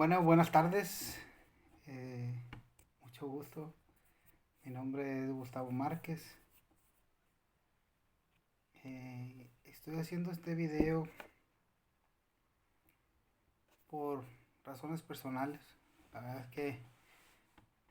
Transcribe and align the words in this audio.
Bueno, 0.00 0.22
buenas 0.22 0.50
tardes. 0.50 1.20
Eh, 1.86 2.32
mucho 3.04 3.26
gusto. 3.26 3.74
Mi 4.64 4.72
nombre 4.72 5.24
es 5.26 5.30
Gustavo 5.30 5.70
Márquez. 5.72 6.24
Eh, 8.82 9.50
estoy 9.66 9.98
haciendo 9.98 10.30
este 10.30 10.54
video 10.54 11.06
por 13.88 14.24
razones 14.64 15.02
personales. 15.02 15.60
La 16.14 16.22
verdad 16.22 16.44
es 16.44 16.46
que 16.46 16.82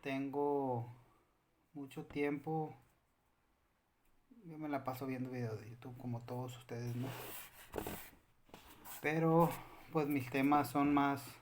tengo 0.02 0.92
mucho 1.76 2.08
tiempo. 2.08 2.76
Yo 4.46 4.58
me 4.58 4.68
la 4.68 4.84
paso 4.84 5.06
viendo 5.06 5.30
videos 5.30 5.60
de 5.60 5.70
YouTube 5.70 5.96
como 6.00 6.22
todos 6.22 6.58
ustedes, 6.58 6.96
¿no? 6.96 7.08
Pero 9.00 9.52
pues 9.92 10.08
mis 10.08 10.28
temas 10.32 10.72
son 10.72 10.92
más 10.92 11.39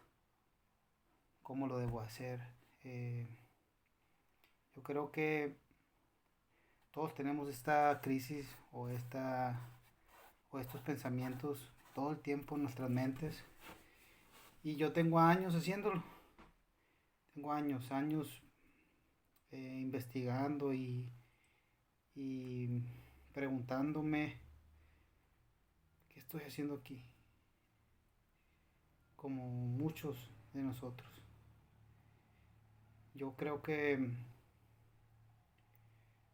cómo 1.48 1.68
lo 1.68 1.78
debo 1.78 2.02
hacer. 2.02 2.42
Eh, 2.84 3.26
yo 4.76 4.84
creo 4.84 5.14
que 5.14 5.56
todos 6.92 7.14
tenemos 7.14 7.48
esta 7.48 8.02
crisis 8.02 8.46
o 8.73 8.90
esta 8.90 9.58
o 10.50 10.60
estos 10.60 10.82
pensamientos 10.82 11.72
todo 11.96 12.12
el 12.12 12.20
tiempo 12.20 12.56
en 12.56 12.64
nuestras 12.64 12.90
mentes. 12.90 13.46
Y 14.62 14.76
yo 14.76 14.92
tengo 14.92 15.22
años 15.22 15.56
haciéndolo. 15.56 16.04
Tengo 17.34 17.54
años 17.54 17.94
años 17.94 18.44
eh, 19.52 19.80
investigando 19.82 20.73
y, 20.73 21.09
y 22.14 22.82
preguntándome 23.34 24.38
qué 26.09 26.20
estoy 26.20 26.42
haciendo 26.42 26.76
aquí 26.76 27.02
como 29.16 29.48
muchos 29.48 30.30
de 30.52 30.62
nosotros 30.62 31.17
yo 33.18 33.36
creo 33.36 33.62
que 33.64 33.98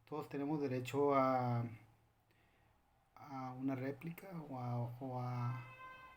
todos 0.05 0.27
tenemos 0.27 0.59
derecho 0.59 1.15
a, 1.15 1.65
a 3.15 3.53
una 3.53 3.73
réplica 3.73 4.27
o 4.49 4.59
a, 4.59 4.77
o, 4.77 5.21
a, 5.21 5.65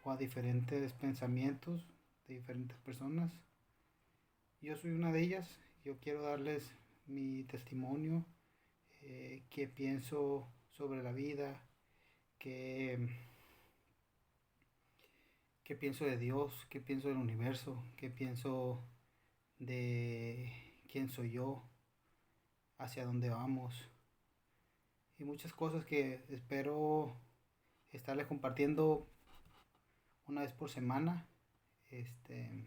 o 0.02 0.10
a, 0.10 0.16
diferentes 0.16 0.92
pensamientos 0.92 1.86
de 2.26 2.34
diferentes 2.34 2.76
personas. 2.78 3.30
Yo 4.60 4.76
soy 4.76 4.90
una 4.90 5.12
de 5.12 5.22
ellas. 5.22 5.60
Yo 5.84 6.00
quiero 6.00 6.22
darles 6.22 6.74
mi 7.06 7.44
testimonio, 7.44 8.26
eh, 9.02 9.44
qué 9.50 9.68
pienso 9.68 10.48
sobre 10.72 11.00
la 11.04 11.12
vida, 11.12 11.62
qué, 12.40 13.08
qué 15.62 15.76
pienso 15.76 16.04
de 16.04 16.18
Dios, 16.18 16.66
qué 16.68 16.80
pienso 16.80 17.06
del 17.06 17.18
universo, 17.18 17.80
qué 17.96 18.10
pienso 18.10 18.82
de 19.58 20.52
quién 20.88 21.08
soy 21.08 21.30
yo, 21.30 21.62
hacia 22.78 23.06
dónde 23.06 23.30
vamos 23.30 23.90
y 25.18 25.24
muchas 25.24 25.52
cosas 25.52 25.84
que 25.84 26.24
espero 26.28 27.16
estarles 27.90 28.26
compartiendo 28.26 29.06
una 30.26 30.42
vez 30.42 30.52
por 30.52 30.68
semana. 30.68 31.26
Este 31.88 32.66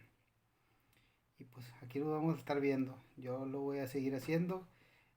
y 1.37 1.45
pues 1.45 1.71
aquí 1.81 1.99
lo 1.99 2.11
vamos 2.11 2.35
a 2.35 2.39
estar 2.39 2.59
viendo. 2.59 2.97
Yo 3.17 3.45
lo 3.45 3.61
voy 3.61 3.79
a 3.79 3.87
seguir 3.87 4.15
haciendo. 4.15 4.67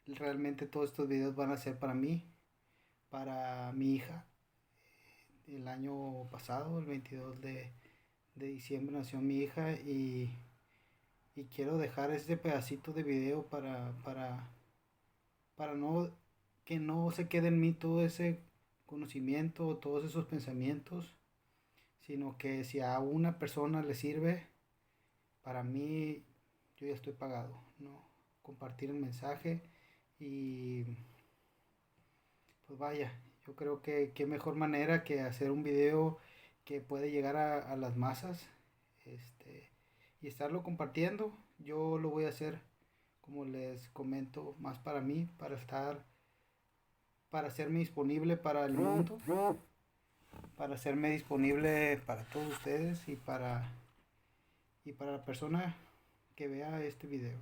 Realmente 0.06 0.66
todos 0.66 0.90
estos 0.90 1.08
videos 1.08 1.34
van 1.34 1.50
a 1.50 1.56
ser 1.56 1.78
para 1.78 1.94
mí, 1.94 2.24
para 3.08 3.72
mi 3.72 3.94
hija. 3.94 4.26
El 5.46 5.66
año 5.68 6.28
pasado, 6.30 6.78
el 6.78 6.86
22 6.86 7.40
de, 7.40 7.72
de 8.34 8.46
diciembre, 8.46 8.96
nació 8.96 9.20
mi 9.20 9.38
hija 9.38 9.72
y 9.72 10.38
y 11.34 11.44
quiero 11.44 11.78
dejar 11.78 12.10
este 12.10 12.36
pedacito 12.36 12.92
de 12.92 13.02
video 13.02 13.44
para, 13.46 13.92
para, 14.02 14.50
para 15.56 15.74
no, 15.74 16.10
que 16.64 16.78
no 16.78 17.10
se 17.10 17.28
quede 17.28 17.48
en 17.48 17.60
mí 17.60 17.72
todo 17.72 18.04
ese 18.04 18.40
conocimiento, 18.86 19.78
todos 19.78 20.04
esos 20.04 20.26
pensamientos, 20.26 21.14
sino 22.00 22.36
que 22.36 22.64
si 22.64 22.80
a 22.80 22.98
una 22.98 23.38
persona 23.38 23.82
le 23.82 23.94
sirve, 23.94 24.46
para 25.42 25.62
mí 25.62 26.24
yo 26.76 26.86
ya 26.86 26.94
estoy 26.94 27.12
pagado, 27.12 27.62
¿no? 27.78 28.02
Compartir 28.42 28.90
el 28.90 28.98
mensaje 28.98 29.62
y 30.18 30.84
pues 32.66 32.78
vaya, 32.78 33.12
yo 33.46 33.54
creo 33.54 33.82
que 33.82 34.12
qué 34.14 34.26
mejor 34.26 34.54
manera 34.54 35.04
que 35.04 35.20
hacer 35.20 35.50
un 35.50 35.62
video 35.62 36.18
que 36.64 36.80
puede 36.80 37.10
llegar 37.10 37.36
a, 37.36 37.76
las 37.76 37.96
masas. 37.96 38.48
Este, 39.04 39.31
y 40.22 40.28
estarlo 40.28 40.62
compartiendo. 40.62 41.36
Yo 41.58 41.98
lo 41.98 42.08
voy 42.08 42.24
a 42.24 42.30
hacer, 42.30 42.60
como 43.20 43.44
les 43.44 43.88
comento, 43.90 44.54
más 44.60 44.78
para 44.78 45.00
mí, 45.00 45.28
para 45.36 45.56
estar, 45.56 46.04
para 47.30 47.48
hacerme 47.48 47.80
disponible 47.80 48.36
para 48.36 48.64
el 48.64 48.74
mundo, 48.74 49.18
para 50.56 50.74
hacerme 50.74 51.10
disponible 51.10 51.98
para 52.06 52.24
todos 52.24 52.52
ustedes 52.52 53.06
y 53.08 53.16
para, 53.16 53.68
y 54.84 54.92
para 54.92 55.12
la 55.12 55.24
persona 55.24 55.76
que 56.36 56.48
vea 56.48 56.82
este 56.82 57.06
video. 57.06 57.38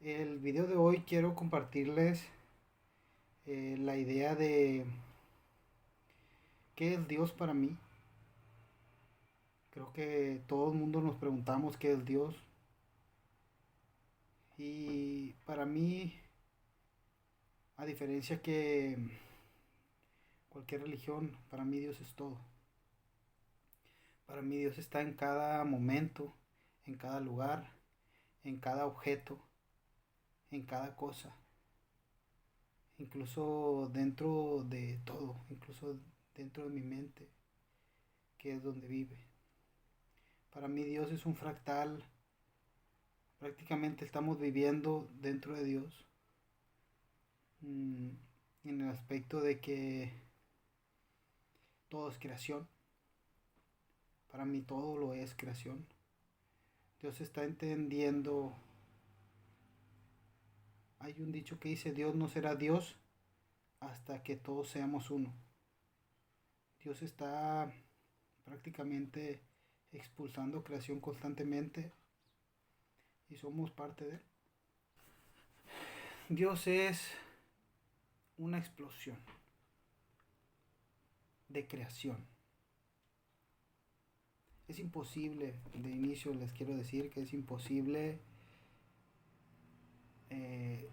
El 0.00 0.38
video 0.38 0.66
de 0.66 0.76
hoy 0.76 1.00
quiero 1.00 1.34
compartirles 1.34 2.24
eh, 3.46 3.76
la 3.80 3.96
idea 3.96 4.36
de 4.36 4.84
qué 6.76 6.94
es 6.94 7.08
Dios 7.08 7.32
para 7.32 7.54
mí 7.54 7.76
Creo 9.78 9.92
que 9.92 10.42
todo 10.48 10.72
el 10.72 10.76
mundo 10.76 11.00
nos 11.00 11.14
preguntamos 11.18 11.76
qué 11.76 11.92
es 11.92 12.04
Dios. 12.04 12.34
Y 14.56 15.34
para 15.46 15.66
mí, 15.66 16.12
a 17.76 17.86
diferencia 17.86 18.42
que 18.42 18.98
cualquier 20.48 20.80
religión, 20.80 21.38
para 21.48 21.64
mí 21.64 21.78
Dios 21.78 22.00
es 22.00 22.12
todo. 22.16 22.36
Para 24.26 24.42
mí 24.42 24.56
Dios 24.56 24.78
está 24.78 25.00
en 25.00 25.14
cada 25.14 25.64
momento, 25.64 26.34
en 26.84 26.96
cada 26.96 27.20
lugar, 27.20 27.70
en 28.42 28.58
cada 28.58 28.84
objeto, 28.84 29.38
en 30.50 30.66
cada 30.66 30.96
cosa. 30.96 31.36
Incluso 32.96 33.88
dentro 33.92 34.64
de 34.64 34.98
todo, 35.04 35.36
incluso 35.50 36.00
dentro 36.34 36.64
de 36.64 36.70
mi 36.70 36.82
mente, 36.82 37.28
que 38.38 38.54
es 38.54 38.62
donde 38.64 38.88
vive. 38.88 39.27
Para 40.58 40.66
mí 40.66 40.82
Dios 40.82 41.12
es 41.12 41.24
un 41.24 41.36
fractal. 41.36 42.04
Prácticamente 43.38 44.04
estamos 44.04 44.40
viviendo 44.40 45.08
dentro 45.20 45.54
de 45.54 45.62
Dios. 45.62 46.04
Mm, 47.60 48.08
en 48.64 48.80
el 48.80 48.88
aspecto 48.88 49.40
de 49.40 49.60
que 49.60 50.10
todo 51.88 52.10
es 52.10 52.18
creación. 52.18 52.68
Para 54.32 54.44
mí 54.46 54.60
todo 54.60 54.98
lo 54.98 55.14
es 55.14 55.32
creación. 55.36 55.86
Dios 57.00 57.20
está 57.20 57.44
entendiendo. 57.44 58.56
Hay 60.98 61.20
un 61.20 61.30
dicho 61.30 61.60
que 61.60 61.68
dice, 61.68 61.92
Dios 61.92 62.16
no 62.16 62.26
será 62.26 62.56
Dios 62.56 62.96
hasta 63.78 64.24
que 64.24 64.34
todos 64.34 64.70
seamos 64.70 65.12
uno. 65.12 65.32
Dios 66.82 67.00
está 67.02 67.72
prácticamente 68.44 69.47
expulsando 69.92 70.64
creación 70.64 71.00
constantemente 71.00 71.92
y 73.28 73.36
somos 73.36 73.70
parte 73.70 74.04
de 74.04 74.14
él. 74.16 74.22
Dios 76.28 76.66
es 76.66 77.08
una 78.36 78.58
explosión 78.58 79.16
de 81.48 81.66
creación. 81.66 82.26
Es 84.68 84.78
imposible, 84.78 85.54
de 85.72 85.88
inicio 85.88 86.34
les 86.34 86.52
quiero 86.52 86.76
decir 86.76 87.08
que 87.08 87.22
es 87.22 87.32
imposible 87.32 88.20
eh, 90.28 90.90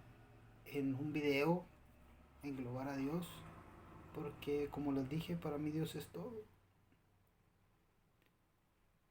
en 0.66 0.96
un 0.96 1.12
video 1.12 1.66
englobar 2.42 2.88
a 2.88 2.96
Dios, 2.96 3.28
porque 4.14 4.70
como 4.70 4.94
les 4.94 5.10
dije, 5.10 5.36
para 5.36 5.58
mí 5.58 5.72
Dios 5.72 5.96
es 5.96 6.08
todo. 6.08 6.55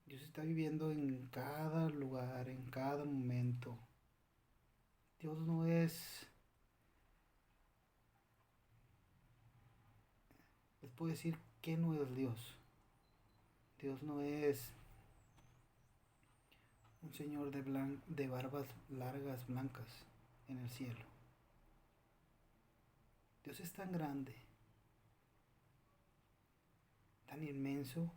Dios 0.06 0.23
está 0.23 0.43
viviendo 0.43 0.91
en 0.91 1.27
cada 1.29 1.89
lugar, 1.89 2.49
en 2.49 2.62
cada 2.71 3.05
momento. 3.05 3.79
Dios 5.21 5.39
no 5.39 5.67
es... 5.67 6.27
Les 10.83 10.91
puedo 10.93 11.11
decir 11.11 11.39
que 11.62 11.77
no 11.77 11.95
es 11.95 12.15
Dios. 12.15 12.56
Dios 13.81 14.03
no 14.03 14.21
es 14.21 14.73
un 17.03 17.12
señor 17.12 17.51
de, 17.51 17.99
de 18.06 18.29
barbas 18.29 18.67
largas 18.91 19.47
blancas 19.47 19.89
en 20.49 20.59
el 20.59 20.69
cielo. 20.69 21.05
Dios 23.45 23.61
es 23.61 23.73
tan 23.73 23.93
grande, 23.93 24.35
tan 27.27 27.43
inmenso, 27.43 28.11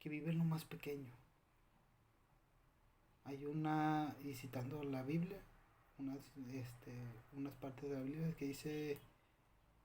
que 0.00 0.08
vive 0.08 0.30
en 0.30 0.38
lo 0.38 0.44
más 0.44 0.64
pequeño, 0.64 1.12
hay 3.24 3.44
una, 3.44 4.16
y 4.24 4.34
citando 4.34 4.82
la 4.82 5.02
Biblia, 5.02 5.40
unas, 5.98 6.18
este, 6.52 6.92
unas 7.32 7.52
partes 7.54 7.88
de 7.88 7.96
la 7.96 8.02
Biblia 8.02 8.34
que 8.34 8.46
dice, 8.46 8.98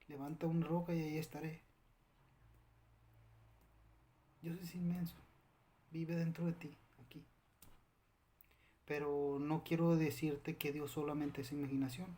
levanta 0.07 0.47
una 0.47 0.65
roca 0.65 0.95
y 0.95 1.01
ahí 1.01 1.17
estaré. 1.17 1.61
Dios 4.41 4.57
es 4.61 4.73
inmenso, 4.73 5.15
vive 5.91 6.15
dentro 6.15 6.45
de 6.45 6.53
ti, 6.53 6.71
aquí. 7.03 7.23
Pero 8.85 9.37
no 9.39 9.63
quiero 9.63 9.95
decirte 9.95 10.55
que 10.57 10.71
Dios 10.71 10.91
solamente 10.91 11.41
es 11.41 11.51
imaginación. 11.51 12.15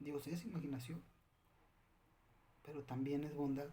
Dios 0.00 0.26
es 0.28 0.44
imaginación. 0.44 1.02
Pero 2.64 2.82
también 2.82 3.24
es 3.24 3.34
bondad. 3.34 3.70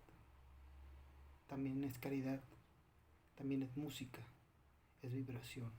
También 1.48 1.84
es 1.84 2.00
caridad. 2.00 2.42
También 3.42 3.64
es 3.64 3.76
música. 3.76 4.22
Es 5.02 5.12
vibración. 5.12 5.72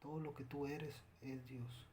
Todo 0.00 0.18
lo 0.18 0.32
que 0.32 0.44
tú 0.44 0.64
eres 0.64 0.94
es 1.20 1.46
Dios. 1.46 1.86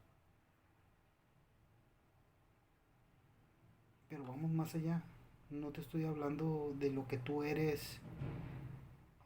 Pero 4.07 4.23
vamos 4.23 4.49
más 4.49 4.73
allá. 4.75 5.03
No 5.49 5.73
te 5.73 5.81
estoy 5.81 6.05
hablando 6.05 6.73
de 6.79 6.89
lo 6.89 7.05
que 7.05 7.17
tú 7.17 7.43
eres 7.43 7.99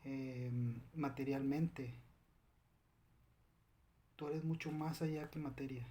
em, 0.04 0.82
materialmente. 0.96 1.94
Tú 4.16 4.30
eres 4.30 4.44
mucho 4.44 4.72
más 4.72 5.04
allá 5.04 5.30
que 5.30 5.38
materia. 5.38 5.86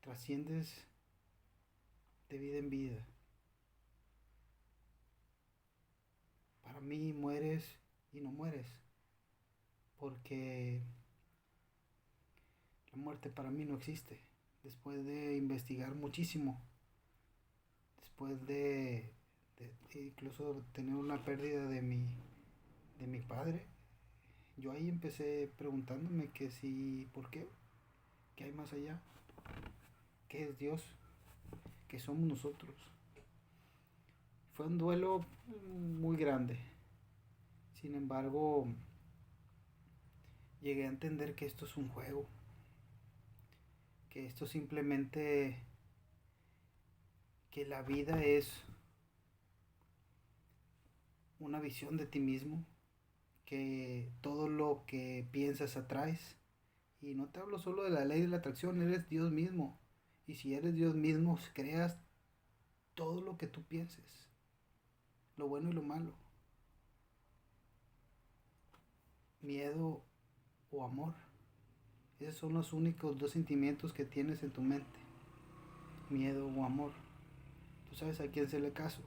Trasciendes 0.00 0.84
de 2.28 2.38
vida 2.38 2.58
en 2.58 2.70
vida. 2.70 3.06
Para 6.78 6.86
mí 6.86 7.12
mueres 7.12 7.64
y 8.12 8.20
no 8.20 8.30
mueres. 8.30 8.68
Porque 9.96 10.80
la 12.92 12.98
muerte 12.98 13.30
para 13.30 13.50
mí 13.50 13.64
no 13.64 13.74
existe. 13.74 14.20
Después 14.62 15.04
de 15.04 15.36
investigar 15.36 15.96
muchísimo 15.96 16.62
después 17.98 18.46
de, 18.46 19.10
incluso 19.92 20.62
tener 20.72 20.94
una 20.94 21.24
pérdida 21.24 21.66
de 21.66 21.82
mi, 21.82 22.06
de 23.00 23.08
mi 23.08 23.22
padre, 23.22 23.66
yo 24.56 24.70
ahí 24.70 24.88
empecé 24.88 25.52
preguntándome 25.58 26.30
que 26.30 26.48
si, 26.52 27.08
¿por 27.12 27.28
qué? 27.28 27.48
¿Qué 28.36 28.44
hay 28.44 28.52
más 28.52 28.72
allá? 28.72 29.02
¿Qué 30.28 30.44
es 30.44 30.56
Dios? 30.58 30.84
¿Qué 31.88 31.98
somos 31.98 32.28
nosotros? 32.28 32.76
Fue 34.58 34.66
un 34.66 34.76
duelo 34.76 35.24
muy 35.68 36.16
grande. 36.16 36.58
Sin 37.74 37.94
embargo, 37.94 38.66
llegué 40.60 40.84
a 40.84 40.88
entender 40.88 41.36
que 41.36 41.46
esto 41.46 41.64
es 41.64 41.76
un 41.76 41.88
juego. 41.88 42.26
Que 44.10 44.26
esto 44.26 44.48
simplemente 44.48 45.62
que 47.52 47.66
la 47.66 47.82
vida 47.82 48.20
es 48.24 48.64
una 51.38 51.60
visión 51.60 51.96
de 51.96 52.06
ti 52.06 52.18
mismo, 52.18 52.66
que 53.44 54.10
todo 54.22 54.48
lo 54.48 54.82
que 54.88 55.24
piensas 55.30 55.76
atraes. 55.76 56.36
Y 57.00 57.14
no 57.14 57.28
te 57.28 57.38
hablo 57.38 57.60
solo 57.60 57.84
de 57.84 57.90
la 57.90 58.04
ley 58.04 58.22
de 58.22 58.28
la 58.28 58.38
atracción, 58.38 58.82
eres 58.82 59.08
Dios 59.08 59.30
mismo. 59.30 59.78
Y 60.26 60.34
si 60.34 60.54
eres 60.54 60.74
Dios 60.74 60.96
mismo, 60.96 61.38
creas 61.54 62.00
todo 62.96 63.20
lo 63.20 63.38
que 63.38 63.46
tú 63.46 63.62
pienses, 63.62 64.27
lo 65.38 65.46
bueno 65.46 65.70
y 65.70 65.72
lo 65.72 65.82
malo. 65.82 66.12
Miedo 69.40 70.02
o 70.70 70.84
amor. 70.84 71.14
Esos 72.18 72.36
son 72.36 72.54
los 72.54 72.72
únicos 72.72 73.16
dos 73.16 73.30
sentimientos 73.30 73.92
que 73.92 74.04
tienes 74.04 74.42
en 74.42 74.50
tu 74.50 74.60
mente. 74.60 74.98
Miedo 76.10 76.48
o 76.48 76.64
amor. 76.64 76.92
Tú 77.88 77.94
sabes 77.94 78.20
a 78.20 78.26
quién 78.26 78.46
hacerle 78.46 78.72
caso. 78.72 79.00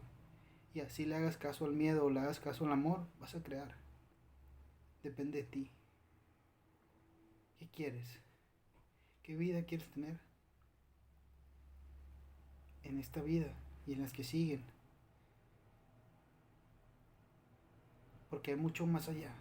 Y 0.74 0.80
así 0.80 1.06
le 1.06 1.16
hagas 1.16 1.38
caso 1.38 1.66
al 1.66 1.74
miedo 1.74 2.06
o 2.06 2.10
le 2.10 2.22
hagas 2.22 2.40
caso 2.40 2.66
al 2.66 2.72
amor, 2.72 3.06
vas 3.20 3.36
a 3.36 3.44
crear. 3.44 3.76
Depende 5.04 5.40
de 5.40 5.44
ti. 5.44 5.70
¿Qué 7.60 7.68
quieres? 7.68 8.22
¿Qué 9.22 9.36
vida 9.36 9.64
quieres 9.64 9.90
tener? 9.90 10.18
En 12.84 13.00
esta 13.00 13.22
vida 13.22 13.54
y 13.86 13.94
en 13.94 14.02
las 14.02 14.14
que 14.14 14.24
siguen. 14.24 14.64
Porque 18.32 18.52
hay 18.52 18.58
mucho 18.58 18.88
más 18.88 19.08
allá. 19.08 19.36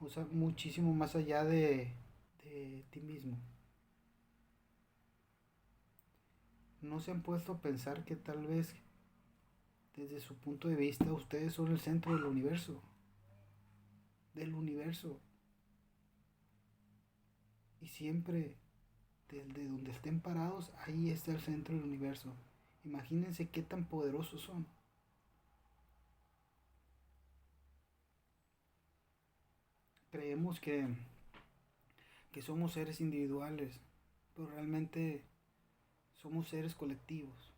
O 0.00 0.10
sea, 0.10 0.26
muchísimo 0.32 0.92
más 0.92 1.14
allá 1.14 1.44
de, 1.44 1.92
de 2.42 2.82
ti 2.90 3.00
mismo. 3.00 3.36
no 6.80 7.00
se 7.00 7.10
han 7.10 7.22
puesto 7.22 7.52
a 7.52 7.60
pensar 7.60 8.04
que 8.04 8.16
tal 8.16 8.46
vez 8.46 8.74
desde 9.96 10.20
su 10.20 10.34
punto 10.36 10.68
de 10.68 10.76
vista 10.76 11.12
ustedes 11.12 11.54
son 11.54 11.72
el 11.72 11.80
centro 11.80 12.14
del 12.14 12.24
universo. 12.24 12.80
Del 14.34 14.54
universo. 14.54 15.18
Y 17.80 17.88
siempre, 17.88 18.54
desde 19.28 19.66
donde 19.66 19.90
estén 19.90 20.20
parados, 20.20 20.72
ahí 20.86 21.10
está 21.10 21.32
el 21.32 21.40
centro 21.40 21.74
del 21.74 21.84
universo. 21.84 22.32
Imagínense 22.84 23.48
qué 23.48 23.62
tan 23.62 23.84
poderosos 23.84 24.42
son. 24.42 24.66
Creemos 30.18 30.58
que, 30.58 30.84
que 32.32 32.42
somos 32.42 32.72
seres 32.72 33.00
individuales, 33.00 33.80
pero 34.34 34.48
realmente 34.48 35.22
somos 36.12 36.48
seres 36.48 36.74
colectivos. 36.74 37.52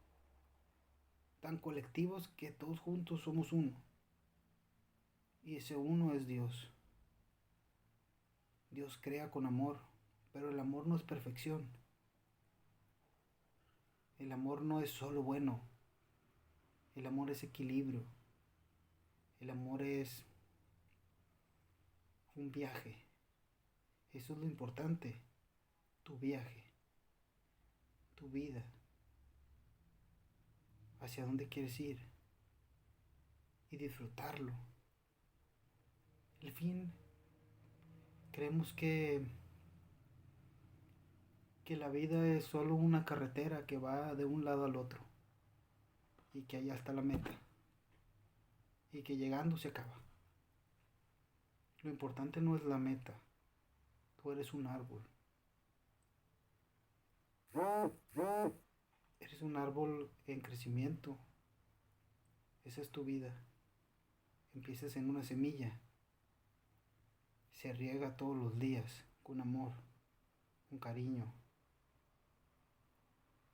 Tan 1.41 1.57
colectivos 1.57 2.29
que 2.37 2.53
todos 2.53 2.79
juntos 2.79 3.23
somos 3.23 3.55
uno. 3.55 3.73
Y 5.43 5.57
ese 5.57 5.75
uno 5.75 6.13
es 6.13 6.27
Dios. 6.27 6.71
Dios 8.71 8.99
crea 9.01 9.31
con 9.31 9.47
amor, 9.47 9.81
pero 10.31 10.51
el 10.51 10.61
amor 10.61 10.87
no 10.87 10.97
es 10.97 11.03
perfección. 11.03 11.67
El 14.19 14.33
amor 14.33 14.61
no 14.61 14.83
es 14.83 14.91
solo 14.91 15.23
bueno. 15.23 15.63
El 16.95 17.07
amor 17.07 17.31
es 17.31 17.43
equilibrio. 17.43 18.05
El 19.41 19.49
amor 19.49 19.81
es 19.81 20.27
un 22.41 22.51
viaje. 22.51 22.97
Eso 24.13 24.33
es 24.33 24.39
lo 24.39 24.47
importante, 24.47 25.21
tu 26.03 26.19
viaje 26.19 26.71
tu 28.21 28.29
vida, 28.29 28.63
hacia 31.01 31.25
dónde 31.25 31.49
quieres 31.49 31.81
ir 31.81 31.99
y 33.71 33.79
disfrutarlo. 33.79 34.53
El 36.41 36.53
fin, 36.53 36.93
creemos 38.31 38.75
que, 38.75 39.25
que 41.65 41.77
la 41.77 41.89
vida 41.89 42.27
es 42.27 42.45
solo 42.45 42.75
una 42.75 43.07
carretera 43.07 43.67
que 43.67 43.79
va 43.79 44.15
de 44.15 44.27
un 44.27 44.45
lado 44.45 44.67
al 44.67 44.77
otro 44.77 45.01
y 46.35 46.43
que 46.43 46.59
allá 46.59 46.75
está 46.75 46.93
la 46.93 47.03
meta 47.03 47.31
y 48.93 49.03
que 49.03 49.17
llegando 49.17 49.57
se 49.57 49.69
acaba. 49.69 49.99
Lo 51.83 51.91
importante 51.91 52.43
no 52.43 52.57
es 52.57 52.65
la 52.65 52.77
meta, 52.77 53.19
tú 54.17 54.33
eres 54.33 54.53
un 54.53 54.67
árbol. 54.67 55.03
Eres 59.19 59.41
un 59.41 59.57
árbol 59.57 60.11
en 60.27 60.41
crecimiento. 60.43 61.17
Esa 62.65 62.83
es 62.83 62.91
tu 62.91 63.05
vida. 63.05 63.35
Empiezas 64.55 64.95
en 64.97 65.09
una 65.09 65.23
semilla. 65.23 65.81
Se 67.55 67.73
riega 67.73 68.17
todos 68.17 68.37
los 68.37 68.59
días 68.59 69.07
con 69.23 69.41
amor, 69.41 69.73
con 70.69 70.79
cariño. 70.79 71.33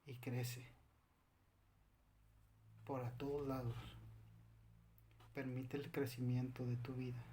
Y 0.04 0.16
crece 0.16 0.66
por 2.84 3.04
a 3.04 3.10
todos 3.18 3.46
lados. 3.46 3.76
Permite 5.32 5.76
el 5.76 5.92
crecimiento 5.92 6.66
de 6.66 6.76
tu 6.76 6.94
vida 6.94 7.24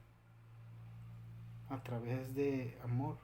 a 1.69 1.81
través 1.83 2.33
de 2.35 2.77
amor, 2.83 3.17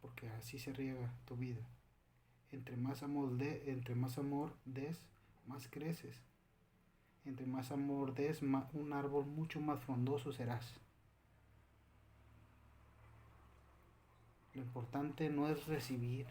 porque 0.00 0.28
así 0.30 0.58
se 0.58 0.72
riega 0.72 1.12
tu 1.26 1.36
vida. 1.36 1.64
Entre 2.52 2.76
más 2.76 3.02
amor, 3.02 3.36
de, 3.36 3.70
entre 3.70 3.94
más 3.94 4.18
amor 4.18 4.52
des, 4.64 5.06
más 5.46 5.68
creces. 5.68 6.20
Entre 7.24 7.46
más 7.46 7.70
amor 7.72 8.14
des, 8.14 8.42
un 8.42 8.92
árbol 8.92 9.26
mucho 9.26 9.60
más 9.60 9.80
frondoso 9.80 10.32
serás. 10.32 10.74
Lo 14.54 14.62
importante 14.62 15.28
no 15.30 15.48
es 15.48 15.66
recibir. 15.66 16.26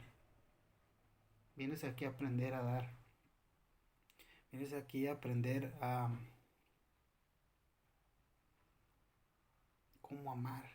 Vienes 1.56 1.84
aquí 1.84 2.06
a 2.06 2.10
aprender 2.10 2.54
a 2.54 2.64
dar. 2.64 2.90
Vienes 4.52 4.74
aquí 4.74 5.08
a 5.08 5.14
aprender 5.14 5.74
a 5.82 6.10
cómo 10.02 10.32
amar. 10.32 10.73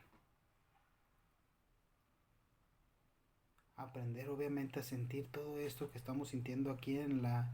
Aprender 3.79 4.29
obviamente 4.29 4.81
a 4.81 4.83
sentir 4.83 5.29
todo 5.29 5.59
esto 5.61 5.91
que 5.91 5.99
estamos 5.99 6.31
sintiendo 6.31 6.73
aquí 6.73 6.99
en 6.99 7.23
la, 7.23 7.51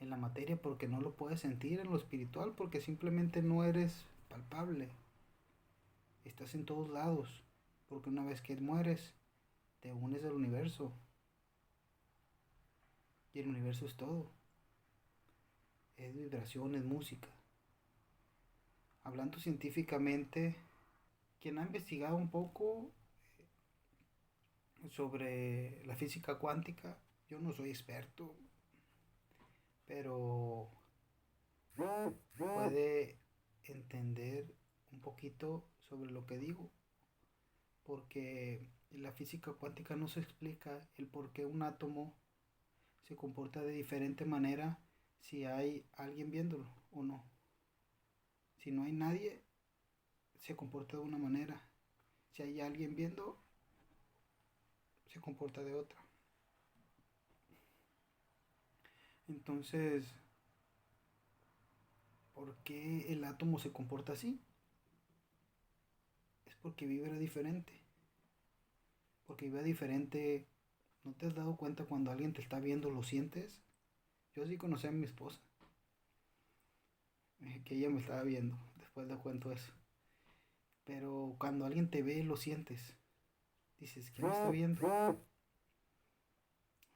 en 0.00 0.08
la 0.08 0.16
materia 0.16 0.56
porque 0.56 0.88
no 0.88 1.00
lo 1.00 1.14
puedes 1.14 1.40
sentir 1.40 1.78
en 1.78 1.86
lo 1.86 1.96
espiritual 1.96 2.54
porque 2.56 2.80
simplemente 2.80 3.42
no 3.42 3.62
eres 3.62 4.06
palpable. 4.28 4.88
Estás 6.24 6.54
en 6.54 6.64
todos 6.64 6.90
lados 6.90 7.42
porque 7.88 8.08
una 8.08 8.24
vez 8.24 8.40
que 8.40 8.56
mueres 8.56 9.12
te 9.80 9.92
unes 9.92 10.24
al 10.24 10.32
universo 10.32 10.92
y 13.34 13.40
el 13.40 13.48
universo 13.48 13.84
es 13.84 13.96
todo. 13.96 14.30
Es 15.98 16.14
vibración, 16.14 16.74
es 16.74 16.84
música. 16.84 17.28
Hablando 19.04 19.38
científicamente, 19.38 20.56
quien 21.40 21.58
ha 21.58 21.62
investigado 21.64 22.16
un 22.16 22.30
poco 22.30 22.90
sobre 24.90 25.84
la 25.84 25.96
física 25.96 26.38
cuántica. 26.38 26.98
Yo 27.28 27.40
no 27.40 27.52
soy 27.52 27.70
experto, 27.70 28.36
pero 29.84 30.70
puede 32.36 33.18
entender 33.64 34.54
un 34.92 35.00
poquito 35.00 35.68
sobre 35.88 36.10
lo 36.10 36.26
que 36.26 36.38
digo, 36.38 36.70
porque 37.82 38.66
en 38.90 39.02
la 39.02 39.12
física 39.12 39.52
cuántica 39.52 39.96
no 39.96 40.08
se 40.08 40.20
explica 40.20 40.88
el 40.96 41.06
por 41.06 41.32
qué 41.32 41.46
un 41.46 41.62
átomo 41.62 42.14
se 43.02 43.16
comporta 43.16 43.62
de 43.62 43.72
diferente 43.72 44.24
manera 44.24 44.78
si 45.20 45.44
hay 45.44 45.84
alguien 45.92 46.30
viéndolo 46.30 46.68
o 46.90 47.02
no. 47.02 47.24
Si 48.58 48.70
no 48.70 48.84
hay 48.84 48.92
nadie, 48.92 49.44
se 50.40 50.56
comporta 50.56 50.96
de 50.96 51.02
una 51.02 51.18
manera. 51.18 51.68
Si 52.32 52.42
hay 52.42 52.60
alguien 52.60 52.94
viendo, 52.94 53.45
se 55.16 55.22
comporta 55.22 55.62
de 55.62 55.74
otra. 55.74 55.98
Entonces, 59.28 60.04
¿por 62.34 62.54
qué 62.64 63.10
el 63.12 63.24
átomo 63.24 63.58
se 63.58 63.72
comporta 63.72 64.12
así? 64.12 64.38
Es 66.44 66.54
porque 66.56 66.86
vibra 66.86 67.14
diferente. 67.14 67.72
Porque 69.26 69.46
vibra 69.46 69.62
diferente. 69.62 70.46
¿No 71.02 71.14
te 71.14 71.26
has 71.26 71.34
dado 71.34 71.56
cuenta 71.56 71.86
cuando 71.86 72.10
alguien 72.10 72.34
te 72.34 72.42
está 72.42 72.60
viendo, 72.60 72.90
lo 72.90 73.02
sientes? 73.02 73.62
Yo 74.34 74.46
sí 74.46 74.58
conocí 74.58 74.86
a 74.86 74.92
mi 74.92 75.06
esposa. 75.06 75.40
Eh, 77.40 77.62
que 77.64 77.76
ella 77.76 77.88
me 77.88 78.00
estaba 78.00 78.22
viendo. 78.22 78.58
Después 78.78 79.08
le 79.08 79.16
cuento 79.16 79.50
eso. 79.50 79.72
Pero 80.84 81.36
cuando 81.38 81.64
alguien 81.64 81.88
te 81.90 82.02
ve, 82.02 82.22
lo 82.22 82.36
sientes. 82.36 82.96
Dices, 83.78 84.10
¿quién 84.10 84.26
me 84.28 84.32
está 84.32 84.50
viendo? 84.50 84.80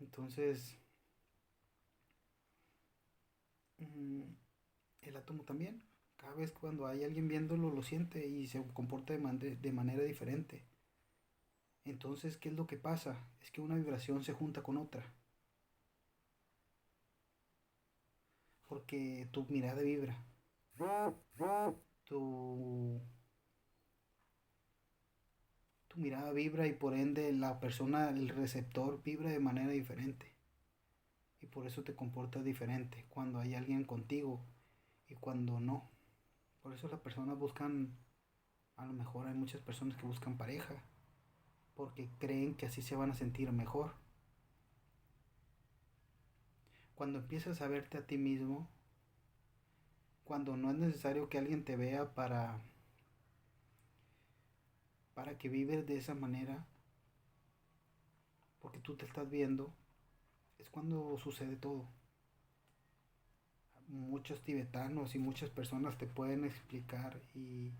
Entonces, 0.01 0.79
mm, 3.79 4.23
el 5.03 5.17
átomo 5.17 5.45
también. 5.45 5.83
Cada 6.17 6.35
vez 6.35 6.53
cuando 6.53 6.87
hay 6.87 7.05
alguien 7.05 7.29
viéndolo, 7.29 7.71
lo 7.71 7.83
siente 7.83 8.27
y 8.27 8.47
se 8.47 8.63
comporta 8.75 9.15
de, 9.15 9.57
de 9.57 9.73
manera 9.73 10.03
diferente. 10.03 10.65
Entonces, 11.85 12.37
¿qué 12.39 12.49
es 12.51 12.55
lo 12.55 12.67
que 12.67 12.77
pasa? 12.77 13.17
Es 13.41 13.51
que 13.51 13.61
una 13.61 13.77
vibración 13.77 14.23
se 14.23 14.33
junta 14.33 14.63
con 14.63 14.77
otra. 14.77 15.05
Porque 18.67 19.29
tu 19.33 19.45
mirada 19.47 19.83
vibra. 19.83 20.23
Tu 22.05 23.01
mirada 26.01 26.33
vibra 26.33 26.67
y 26.67 26.73
por 26.73 26.95
ende 26.95 27.33
la 27.33 27.61
persona, 27.61 28.09
el 28.09 28.31
receptor, 28.31 29.03
vibra 29.03 29.31
de 29.31 29.39
manera 29.39 29.69
diferente. 29.69 30.33
Y 31.41 31.47
por 31.47 31.67
eso 31.67 31.85
te 31.85 31.95
comportas 31.95 32.45
diferente 32.45 33.05
cuando 33.11 33.39
hay 33.39 33.55
alguien 33.55 33.85
contigo 33.85 34.41
y 35.09 35.15
cuando 35.15 35.61
no. 35.61 35.91
Por 36.63 36.73
eso 36.75 36.89
las 36.89 37.01
personas 37.01 37.39
buscan, 37.39 37.97
a 38.77 38.87
lo 38.87 38.95
mejor 38.95 39.27
hay 39.27 39.35
muchas 39.35 39.61
personas 39.61 39.97
que 39.99 40.07
buscan 40.07 40.39
pareja, 40.39 40.75
porque 41.75 42.09
creen 42.19 42.55
que 42.55 42.67
así 42.67 42.83
se 42.83 42.97
van 42.97 43.11
a 43.11 43.15
sentir 43.15 43.53
mejor. 43.53 43.95
Cuando 46.95 47.19
empiezas 47.19 47.61
a 47.61 47.69
verte 47.69 47.99
a 47.99 48.07
ti 48.07 48.19
mismo, 48.19 48.69
cuando 50.25 50.57
no 50.57 50.71
es 50.71 50.79
necesario 50.79 51.29
que 51.29 51.39
alguien 51.39 51.65
te 51.65 51.77
vea 51.77 52.15
para 52.15 52.61
para 55.21 55.37
que 55.37 55.51
vives 55.51 55.87
de 55.87 55.99
esa 55.99 56.15
manera, 56.15 56.67
porque 58.59 58.79
tú 58.79 58.97
te 58.97 59.05
estás 59.05 59.29
viendo, 59.29 59.71
es 60.59 60.71
cuando 60.71 61.19
sucede 61.19 61.57
todo. 61.57 61.87
Muchos 63.89 64.41
tibetanos 64.41 65.15
y 65.15 65.19
muchas 65.19 65.51
personas 65.51 65.99
te 65.99 66.07
pueden 66.07 66.47
explicar 66.47 67.21
y 67.35 67.75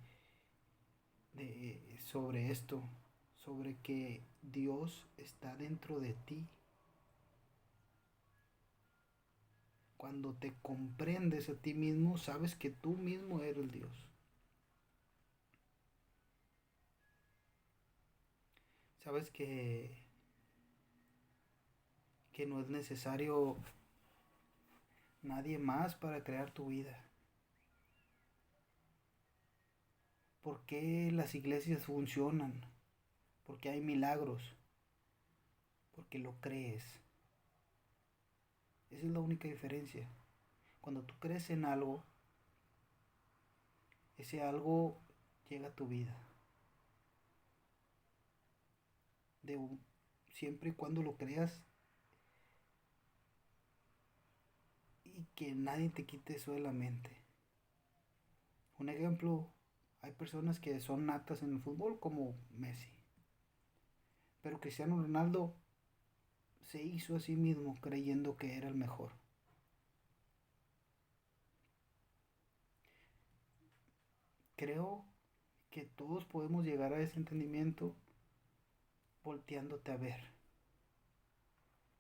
sobre 2.05 2.51
esto, 2.51 2.83
sobre 3.37 3.79
que 3.79 4.23
Dios 4.43 5.07
está 5.17 5.57
dentro 5.57 5.99
de 5.99 6.13
ti. 6.13 6.47
Cuando 9.97 10.35
te 10.35 10.53
comprendes 10.61 11.49
a 11.49 11.55
ti 11.55 11.73
mismo, 11.73 12.19
sabes 12.19 12.55
que 12.55 12.69
tú 12.69 12.99
mismo 12.99 13.41
eres 13.41 13.73
Dios. 13.73 14.10
Sabes 19.11 19.33
que, 19.33 19.91
que 22.31 22.47
no 22.47 22.61
es 22.61 22.69
necesario 22.69 23.57
nadie 25.21 25.59
más 25.59 25.97
para 25.97 26.23
crear 26.23 26.53
tu 26.53 26.69
vida. 26.69 26.97
¿Por 30.43 30.65
qué 30.65 31.11
las 31.11 31.35
iglesias 31.35 31.87
funcionan? 31.87 32.61
Porque 33.49 33.71
hay 33.71 33.81
milagros. 33.81 34.55
Porque 35.97 36.21
lo 36.21 36.41
crees. 36.41 36.85
Esa 38.93 39.07
es 39.07 39.13
la 39.13 39.19
única 39.19 39.49
diferencia. 39.49 40.09
Cuando 40.81 41.03
tú 41.03 41.17
crees 41.19 41.51
en 41.51 41.65
algo, 41.65 42.05
ese 44.19 44.41
algo 44.41 45.01
llega 45.49 45.67
a 45.67 45.75
tu 45.75 45.89
vida. 45.89 46.30
Siempre 50.29 50.71
y 50.71 50.75
cuando 50.75 51.03
lo 51.03 51.17
creas 51.17 51.63
y 55.05 55.25
que 55.35 55.55
nadie 55.55 55.91
te 55.91 56.05
quite 56.05 56.37
eso 56.37 56.53
de 56.53 56.61
la 56.61 56.73
mente. 56.73 57.11
Un 58.79 58.89
ejemplo, 58.89 59.53
hay 60.03 60.13
personas 60.13 60.61
que 60.61 60.81
son 60.81 61.07
natas 61.07 61.43
en 61.43 61.53
el 61.53 61.61
fútbol 61.61 61.99
como 62.01 62.35
Messi. 62.51 62.91
Pero 64.43 64.61
Cristiano 64.61 65.01
Ronaldo 65.01 65.55
se 66.63 66.83
hizo 66.83 67.17
a 67.17 67.21
sí 67.21 67.37
mismo 67.37 67.77
creyendo 67.81 68.37
que 68.37 68.57
era 68.57 68.69
el 68.69 68.75
mejor. 68.75 69.13
Creo 74.57 75.05
que 75.71 75.85
todos 75.85 76.25
podemos 76.25 76.65
llegar 76.65 76.93
a 76.93 77.01
ese 77.01 77.19
entendimiento 77.19 77.95
volteándote 79.23 79.93
a 79.93 79.97
ver. 79.97 80.21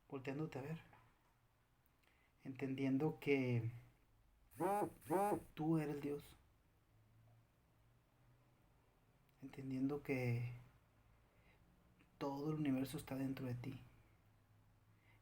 Volteándote 0.08 0.58
a 0.58 0.62
ver. 0.62 0.78
Entendiendo 2.44 3.18
que 3.20 3.70
tú 5.54 5.78
eres 5.78 6.00
Dios. 6.00 6.22
Entendiendo 9.42 10.02
que 10.02 10.60
todo 12.18 12.50
el 12.50 12.56
universo 12.56 12.96
está 12.96 13.16
dentro 13.16 13.46
de 13.46 13.54
ti. 13.54 13.80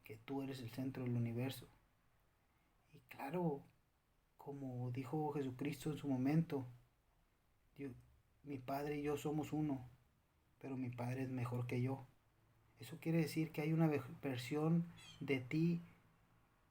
Que 0.05 0.17
tú 0.17 0.43
eres 0.43 0.61
el 0.61 0.71
centro 0.71 1.05
del 1.05 1.17
universo. 1.17 1.69
Y 2.93 3.00
claro, 3.09 3.62
como 4.37 4.90
dijo 4.90 5.33
Jesucristo 5.33 5.90
en 5.90 5.99
su 5.99 6.09
momento, 6.09 6.67
mi 8.45 8.59
Padre 8.59 8.99
y 8.99 9.02
yo 9.02 9.17
somos 9.17 9.52
uno 9.52 9.98
pero 10.61 10.77
mi 10.77 10.91
padre 10.91 11.23
es 11.23 11.31
mejor 11.31 11.67
que 11.67 11.81
yo. 11.81 12.07
Eso 12.81 12.99
quiere 13.00 13.19
decir 13.19 13.53
que 13.53 13.62
hay 13.62 13.73
una 13.73 13.91
versión 14.23 14.87
de 15.21 15.41
ti 15.41 15.83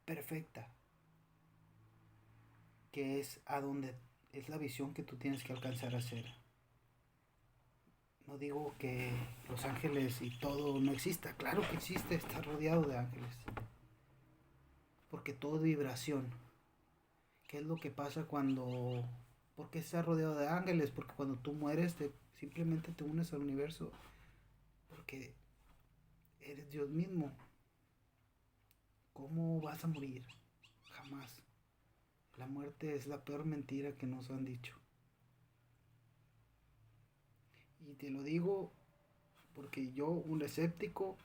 perfecta, 0.05 0.69
que 2.91 3.19
es 3.19 3.41
a 3.45 3.59
donde 3.59 3.95
es 4.31 4.49
la 4.49 4.57
visión 4.57 4.93
que 4.93 5.03
tú 5.03 5.17
tienes 5.17 5.43
que 5.43 5.53
alcanzar 5.53 5.95
a 5.95 6.01
ser. 6.01 6.25
No 8.25 8.37
digo 8.37 8.75
que 8.77 9.11
los 9.49 9.63
ángeles 9.65 10.21
y 10.21 10.37
todo 10.39 10.79
no 10.79 10.91
exista, 10.91 11.35
claro 11.35 11.61
que 11.69 11.75
existe, 11.75 12.15
está 12.15 12.41
rodeado 12.41 12.83
de 12.83 12.97
ángeles. 12.97 13.37
Porque 15.09 15.33
todo 15.33 15.57
es 15.57 15.63
vibración. 15.63 16.33
¿Qué 17.47 17.59
es 17.59 17.63
lo 17.63 17.77
que 17.77 17.91
pasa 17.91 18.25
cuando... 18.25 19.05
¿Por 19.55 19.69
qué 19.69 19.79
está 19.79 20.01
rodeado 20.01 20.35
de 20.35 20.47
ángeles? 20.47 20.91
Porque 20.91 21.15
cuando 21.15 21.37
tú 21.37 21.53
mueres 21.53 21.95
te 21.95 22.11
Simplemente 22.39 22.91
te 22.91 23.03
unes 23.03 23.33
al 23.33 23.41
universo 23.41 23.91
porque 24.89 25.33
eres 26.39 26.69
Dios 26.71 26.89
mismo. 26.89 27.31
¿Cómo 29.11 29.59
vas 29.59 29.83
a 29.83 29.87
morir? 29.87 30.23
Jamás. 30.91 31.41
La 32.37 32.45
muerte 32.45 32.95
es 32.95 33.07
la 33.07 33.23
peor 33.23 33.45
mentira 33.45 33.97
que 33.97 34.05
nos 34.05 34.29
han 34.29 34.45
dicho. 34.45 34.75
Y 37.79 37.95
te 37.95 38.11
lo 38.11 38.21
digo 38.21 38.71
porque 39.55 39.91
yo, 39.91 40.09
un 40.09 40.43
escéptico, 40.43 41.17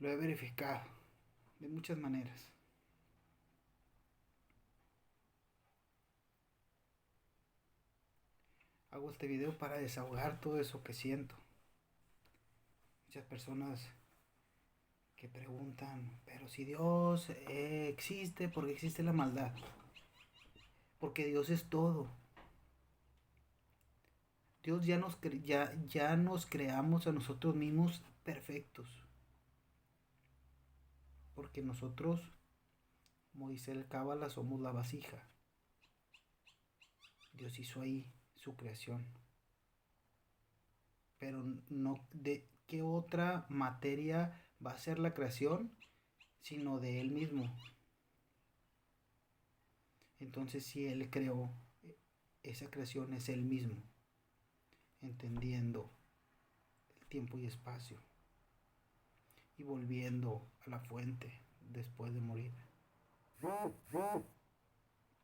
lo 0.00 0.10
he 0.10 0.16
verificado 0.16 0.86
de 1.60 1.68
muchas 1.68 1.96
maneras. 1.96 2.55
Hago 8.96 9.10
este 9.10 9.26
video 9.26 9.52
para 9.58 9.76
desahogar 9.76 10.40
todo 10.40 10.58
eso 10.58 10.82
que 10.82 10.94
siento. 10.94 11.34
Muchas 13.04 13.26
personas 13.26 13.86
que 15.16 15.28
preguntan, 15.28 16.18
pero 16.24 16.48
si 16.48 16.64
Dios 16.64 17.28
eh, 17.28 17.90
existe, 17.90 18.48
¿por 18.48 18.64
qué 18.64 18.72
existe 18.72 19.02
la 19.02 19.12
maldad? 19.12 19.52
Porque 20.98 21.26
Dios 21.26 21.50
es 21.50 21.68
todo. 21.68 22.10
Dios 24.62 24.86
ya 24.86 24.96
nos, 24.96 25.18
ya, 25.44 25.74
ya 25.86 26.16
nos 26.16 26.46
creamos 26.46 27.06
a 27.06 27.12
nosotros 27.12 27.54
mismos 27.54 28.02
perfectos. 28.22 28.88
Porque 31.34 31.60
nosotros, 31.60 32.32
como 33.32 33.50
dice 33.50 33.72
el 33.72 33.88
Cábala, 33.88 34.30
somos 34.30 34.58
la 34.62 34.72
vasija. 34.72 35.28
Dios 37.34 37.58
hizo 37.58 37.82
ahí 37.82 38.10
su 38.46 38.54
creación. 38.54 39.04
Pero 41.18 41.42
no 41.68 42.06
de 42.12 42.48
qué 42.68 42.80
otra 42.80 43.44
materia 43.48 44.46
va 44.64 44.70
a 44.70 44.78
ser 44.78 45.00
la 45.00 45.14
creación, 45.14 45.76
sino 46.42 46.78
de 46.78 47.00
Él 47.00 47.10
mismo. 47.10 47.52
Entonces 50.20 50.64
si 50.64 50.86
Él 50.86 51.10
creó, 51.10 51.52
esa 52.44 52.70
creación 52.70 53.14
es 53.14 53.28
Él 53.28 53.42
mismo, 53.44 53.82
entendiendo 55.00 55.92
el 57.00 57.06
tiempo 57.08 57.38
y 57.38 57.46
espacio 57.46 58.00
y 59.56 59.64
volviendo 59.64 60.48
a 60.60 60.70
la 60.70 60.78
fuente 60.78 61.42
después 61.62 62.14
de 62.14 62.20
morir. 62.20 62.54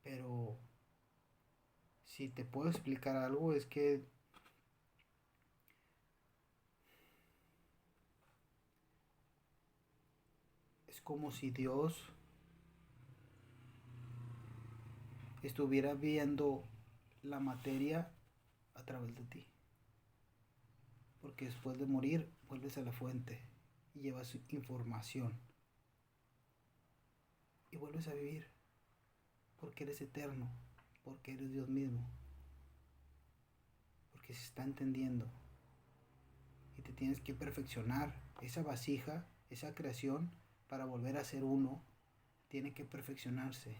Pero 0.02 0.58
si 2.16 2.28
te 2.28 2.44
puedo 2.44 2.68
explicar 2.68 3.16
algo 3.16 3.54
es 3.54 3.64
que 3.64 4.04
como 11.02 11.32
si 11.32 11.50
Dios 11.50 12.12
estuviera 15.42 15.94
viendo 15.94 16.64
la 17.22 17.40
materia 17.40 18.12
a 18.74 18.84
través 18.84 19.16
de 19.16 19.24
ti. 19.24 19.46
Porque 21.20 21.46
después 21.46 21.78
de 21.78 21.86
morir 21.86 22.30
vuelves 22.46 22.76
a 22.78 22.82
la 22.82 22.92
fuente 22.92 23.40
y 23.94 24.00
llevas 24.00 24.36
información. 24.50 25.32
Y 27.70 27.78
vuelves 27.78 28.06
a 28.06 28.14
vivir. 28.14 28.46
Porque 29.60 29.84
eres 29.84 30.00
eterno. 30.00 30.50
Porque 31.04 31.34
eres 31.34 31.50
Dios 31.50 31.68
mismo. 31.68 32.00
Porque 34.12 34.34
se 34.34 34.42
está 34.42 34.64
entendiendo. 34.64 35.26
Y 36.78 36.82
te 36.82 36.92
tienes 36.92 37.20
que 37.20 37.34
perfeccionar 37.34 38.14
esa 38.40 38.62
vasija, 38.62 39.26
esa 39.50 39.74
creación 39.74 40.30
para 40.68 40.84
volver 40.84 41.16
a 41.16 41.24
ser 41.24 41.44
uno, 41.44 41.82
tiene 42.48 42.72
que 42.72 42.84
perfeccionarse 42.84 43.76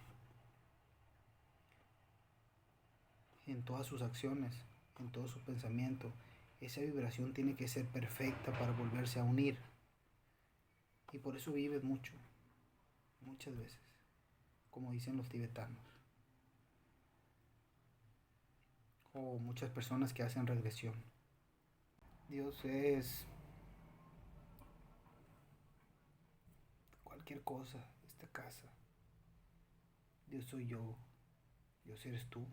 en 3.47 3.63
todas 3.63 3.87
sus 3.87 4.03
acciones, 4.03 4.55
en 4.99 5.11
todo 5.11 5.27
su 5.29 5.41
pensamiento. 5.41 6.13
Esa 6.61 6.81
vibración 6.81 7.35
tiene 7.35 7.57
que 7.57 7.69
ser 7.69 7.87
perfecta 7.87 8.53
para 8.53 8.73
volverse 8.73 9.19
a 9.21 9.25
unir. 9.25 9.59
Y 11.13 11.19
por 11.19 11.37
eso 11.37 11.53
vives 11.53 11.83
mucho, 11.83 12.13
muchas 13.21 13.57
veces, 13.57 13.81
como 14.71 14.93
dicen 14.93 15.17
los 15.17 15.29
tibetanos. 15.29 15.92
O 19.13 19.39
muchas 19.39 19.71
personas 19.71 20.13
que 20.13 20.23
hacen 20.23 20.47
regresión. 20.47 20.95
Dios 22.29 22.65
es 22.65 23.27
cosa, 27.41 27.85
esta 28.07 28.27
casa. 28.29 28.69
Dios 30.27 30.45
soy 30.45 30.67
yo, 30.67 30.97
Dios 31.85 32.05
eres 32.07 32.29
tú. 32.29 32.47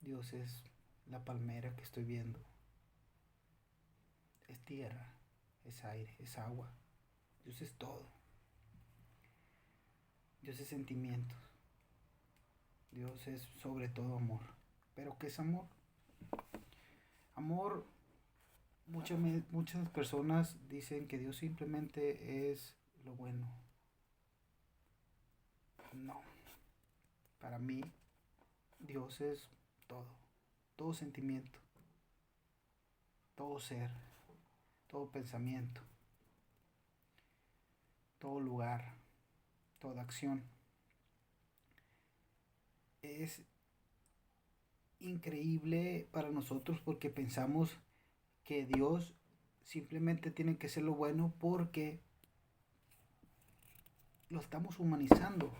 Dios 0.00 0.32
es 0.32 0.62
la 1.06 1.24
palmera 1.24 1.74
que 1.76 1.82
estoy 1.82 2.04
viendo. 2.04 2.40
Es 4.48 4.60
tierra, 4.64 5.14
es 5.64 5.84
aire, 5.84 6.14
es 6.18 6.38
agua. 6.38 6.70
Dios 7.44 7.60
es 7.62 7.74
todo. 7.74 8.06
Dios 10.42 10.60
es 10.60 10.68
sentimientos. 10.68 11.43
Dios 12.94 13.26
es 13.26 13.42
sobre 13.60 13.88
todo 13.88 14.16
amor. 14.16 14.40
¿Pero 14.94 15.16
qué 15.18 15.26
es 15.26 15.38
amor? 15.38 15.66
Amor 17.34 17.84
muchas, 18.86 19.18
muchas 19.50 19.88
personas 19.90 20.56
dicen 20.68 21.08
que 21.08 21.18
Dios 21.18 21.36
simplemente 21.36 22.50
es 22.52 22.74
lo 23.04 23.14
bueno. 23.14 23.46
No. 25.92 26.20
Para 27.40 27.58
mí, 27.58 27.82
Dios 28.78 29.20
es 29.20 29.50
todo. 29.86 30.06
Todo 30.76 30.92
sentimiento. 30.92 31.58
Todo 33.34 33.58
ser. 33.58 33.90
Todo 34.88 35.10
pensamiento. 35.10 35.80
Todo 38.18 38.40
lugar. 38.40 38.94
Toda 39.78 40.02
acción. 40.02 40.53
Es 43.04 43.42
increíble 44.98 46.08
para 46.10 46.30
nosotros 46.30 46.80
porque 46.80 47.10
pensamos 47.10 47.78
que 48.44 48.64
Dios 48.64 49.14
simplemente 49.62 50.30
tiene 50.30 50.56
que 50.56 50.70
ser 50.70 50.84
lo 50.84 50.94
bueno 50.94 51.34
porque 51.38 52.00
lo 54.30 54.40
estamos 54.40 54.78
humanizando. 54.78 55.52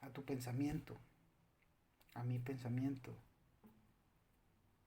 A 0.00 0.08
tu 0.08 0.24
pensamiento, 0.24 0.96
a 2.14 2.24
mi 2.24 2.38
pensamiento. 2.38 3.14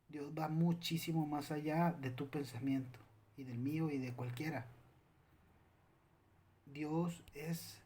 Dios 0.09 0.33
va 0.37 0.49
muchísimo 0.49 1.27
más 1.27 1.51
allá 1.51 1.91
de 1.91 2.09
tu 2.09 2.27
pensamiento 2.27 2.97
y 3.37 3.43
del 3.43 3.59
mío 3.59 3.91
y 3.91 3.99
de 3.99 4.13
cualquiera. 4.13 4.72
Dios 6.73 7.23
es 7.35 7.79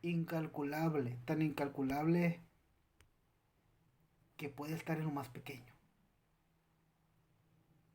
incalculable, 0.00 1.18
tan 1.26 1.42
incalculable 1.42 2.40
que 4.38 4.48
puede 4.48 4.74
estar 4.74 4.96
en 4.96 5.04
lo 5.04 5.10
más 5.10 5.28
pequeño, 5.28 5.74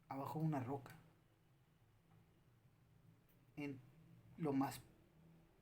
abajo 0.09 0.39
de 0.39 0.45
una 0.45 0.59
roca, 0.59 0.95
en 3.55 3.79
lo 4.37 4.53
más 4.53 4.79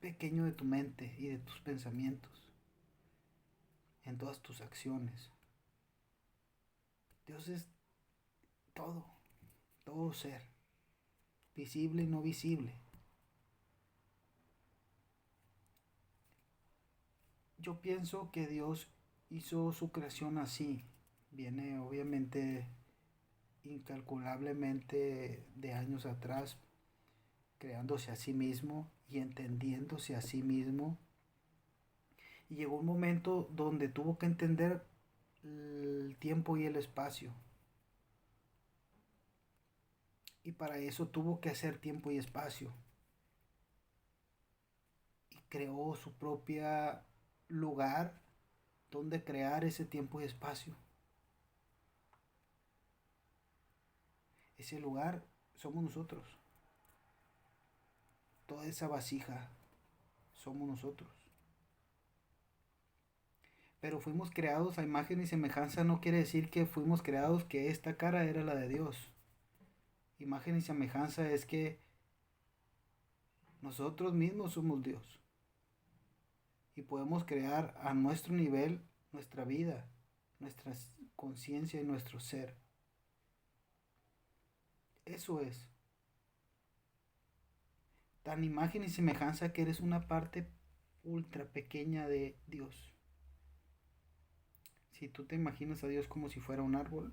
pequeño 0.00 0.44
de 0.44 0.52
tu 0.52 0.66
mente 0.66 1.14
y 1.18 1.28
de 1.28 1.38
tus 1.38 1.60
pensamientos, 1.60 2.50
en 4.04 4.18
todas 4.18 4.40
tus 4.40 4.60
acciones. 4.60 5.30
Dios 7.26 7.48
es 7.48 7.66
todo, 8.74 9.06
todo 9.84 10.12
ser, 10.12 10.46
visible 11.54 12.02
y 12.02 12.06
no 12.06 12.20
visible. 12.20 12.89
Yo 17.60 17.82
pienso 17.82 18.30
que 18.32 18.46
Dios 18.46 18.88
hizo 19.28 19.72
su 19.72 19.92
creación 19.92 20.38
así. 20.38 20.82
Viene 21.30 21.78
obviamente 21.78 22.66
incalculablemente 23.64 25.46
de 25.54 25.74
años 25.74 26.06
atrás, 26.06 26.58
creándose 27.58 28.10
a 28.10 28.16
sí 28.16 28.32
mismo 28.32 28.90
y 29.10 29.18
entendiéndose 29.18 30.16
a 30.16 30.22
sí 30.22 30.42
mismo. 30.42 30.98
Y 32.48 32.56
llegó 32.56 32.78
un 32.78 32.86
momento 32.86 33.46
donde 33.52 33.88
tuvo 33.88 34.16
que 34.16 34.24
entender 34.24 34.82
el 35.44 36.16
tiempo 36.18 36.56
y 36.56 36.64
el 36.64 36.76
espacio. 36.76 37.34
Y 40.42 40.52
para 40.52 40.78
eso 40.78 41.08
tuvo 41.08 41.40
que 41.40 41.50
hacer 41.50 41.78
tiempo 41.78 42.10
y 42.10 42.16
espacio. 42.16 42.72
Y 45.28 45.36
creó 45.50 45.94
su 45.94 46.14
propia 46.14 47.04
lugar 47.50 48.20
donde 48.90 49.22
crear 49.22 49.64
ese 49.64 49.84
tiempo 49.84 50.20
y 50.20 50.24
espacio. 50.24 50.74
Ese 54.56 54.78
lugar 54.78 55.24
somos 55.54 55.82
nosotros. 55.82 56.24
Toda 58.46 58.66
esa 58.66 58.88
vasija 58.88 59.50
somos 60.34 60.68
nosotros. 60.68 61.10
Pero 63.80 64.00
fuimos 64.00 64.30
creados 64.30 64.78
a 64.78 64.82
imagen 64.82 65.20
y 65.20 65.26
semejanza 65.26 65.84
no 65.84 66.00
quiere 66.00 66.18
decir 66.18 66.50
que 66.50 66.66
fuimos 66.66 67.02
creados 67.02 67.44
que 67.44 67.68
esta 67.68 67.96
cara 67.96 68.24
era 68.24 68.44
la 68.44 68.54
de 68.54 68.68
Dios. 68.68 69.10
Imagen 70.18 70.56
y 70.56 70.60
semejanza 70.60 71.30
es 71.30 71.46
que 71.46 71.80
nosotros 73.62 74.12
mismos 74.12 74.52
somos 74.52 74.82
Dios. 74.82 75.19
Y 76.80 76.82
podemos 76.82 77.26
crear 77.26 77.78
a 77.82 77.92
nuestro 77.92 78.32
nivel 78.32 78.80
nuestra 79.12 79.44
vida, 79.44 79.86
nuestra 80.38 80.72
conciencia 81.14 81.78
y 81.78 81.84
nuestro 81.84 82.20
ser. 82.20 82.56
Eso 85.04 85.42
es. 85.42 85.68
Tan 88.22 88.44
imagen 88.44 88.82
y 88.82 88.88
semejanza 88.88 89.52
que 89.52 89.60
eres 89.60 89.80
una 89.80 90.08
parte 90.08 90.48
ultra 91.02 91.44
pequeña 91.44 92.08
de 92.08 92.40
Dios. 92.46 92.96
Si 94.92 95.10
tú 95.10 95.26
te 95.26 95.34
imaginas 95.34 95.84
a 95.84 95.88
Dios 95.88 96.08
como 96.08 96.30
si 96.30 96.40
fuera 96.40 96.62
un 96.62 96.76
árbol, 96.76 97.12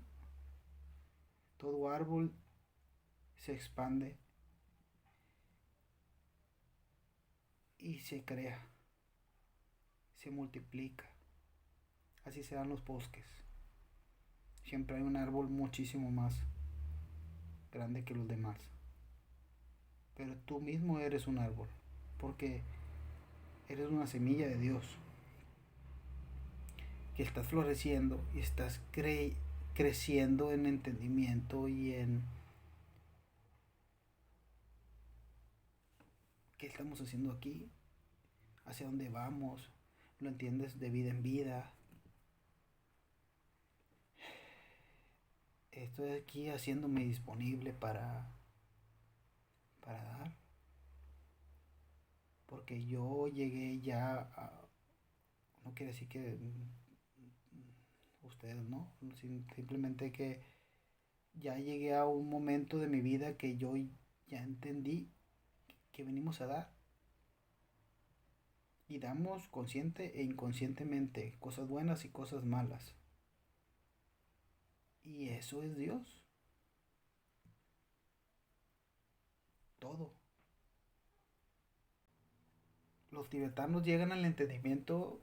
todo 1.58 1.90
árbol 1.90 2.34
se 3.36 3.52
expande 3.52 4.16
y 7.76 7.98
se 7.98 8.24
crea, 8.24 8.66
se 10.28 10.34
multiplica. 10.34 11.06
Así 12.26 12.42
se 12.42 12.54
dan 12.54 12.68
los 12.68 12.84
bosques. 12.84 13.24
Siempre 14.62 14.96
hay 14.96 15.02
un 15.02 15.16
árbol 15.16 15.48
muchísimo 15.48 16.10
más 16.10 16.42
grande 17.72 18.04
que 18.04 18.14
los 18.14 18.28
demás. 18.28 18.60
Pero 20.16 20.34
tú 20.44 20.60
mismo 20.60 20.98
eres 20.98 21.26
un 21.26 21.38
árbol, 21.38 21.68
porque 22.18 22.62
eres 23.68 23.88
una 23.88 24.06
semilla 24.06 24.46
de 24.46 24.58
Dios 24.58 24.84
que 27.16 27.22
estás 27.22 27.46
floreciendo 27.46 28.22
y 28.34 28.40
estás 28.40 28.82
creciendo 29.72 30.52
en 30.52 30.66
entendimiento 30.66 31.68
y 31.68 31.94
en 31.94 32.22
qué 36.58 36.66
estamos 36.66 37.00
haciendo 37.00 37.32
aquí, 37.32 37.70
hacia 38.66 38.86
dónde 38.86 39.08
vamos, 39.08 39.70
lo 40.20 40.28
entiendes 40.28 40.78
de 40.78 40.90
vida 40.90 41.10
en 41.10 41.22
vida. 41.22 41.72
Estoy 45.72 46.10
aquí 46.10 46.48
haciéndome 46.48 47.04
disponible 47.04 47.72
para 47.72 48.30
para 49.80 50.02
dar. 50.02 50.32
Porque 52.46 52.84
yo 52.86 53.28
llegué 53.28 53.80
ya 53.80 54.30
a 54.34 54.68
no 55.64 55.74
quiere 55.74 55.92
decir 55.92 56.08
que 56.08 56.38
ustedes 58.22 58.62
no, 58.64 58.90
simplemente 59.54 60.12
que 60.12 60.40
ya 61.34 61.58
llegué 61.58 61.94
a 61.94 62.06
un 62.06 62.28
momento 62.28 62.78
de 62.78 62.88
mi 62.88 63.00
vida 63.00 63.36
que 63.36 63.58
yo 63.58 63.74
ya 64.28 64.42
entendí 64.42 65.10
que 65.92 66.04
venimos 66.04 66.40
a 66.40 66.46
dar. 66.46 66.77
Y 68.88 68.98
damos 68.98 69.46
consciente 69.48 70.18
e 70.18 70.22
inconscientemente 70.22 71.36
cosas 71.38 71.68
buenas 71.68 72.04
y 72.04 72.08
cosas 72.08 72.44
malas. 72.44 72.94
Y 75.04 75.28
eso 75.28 75.62
es 75.62 75.76
Dios. 75.76 76.22
Todo. 79.78 80.12
Los 83.10 83.30
tibetanos 83.30 83.84
llegan 83.84 84.12
al 84.12 84.24
entendimiento 84.24 85.20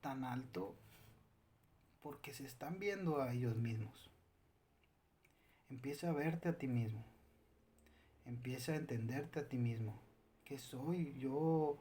tan 0.00 0.24
alto 0.24 0.76
porque 2.02 2.32
se 2.32 2.44
están 2.46 2.78
viendo 2.78 3.20
a 3.20 3.32
ellos 3.32 3.56
mismos. 3.56 4.10
Empieza 5.70 6.10
a 6.10 6.12
verte 6.12 6.48
a 6.48 6.58
ti 6.58 6.68
mismo. 6.68 7.04
Empieza 8.24 8.72
a 8.72 8.76
entenderte 8.76 9.40
a 9.40 9.48
ti 9.48 9.58
mismo. 9.58 10.07
¿Qué 10.48 10.58
soy? 10.58 11.14
Yo 11.18 11.76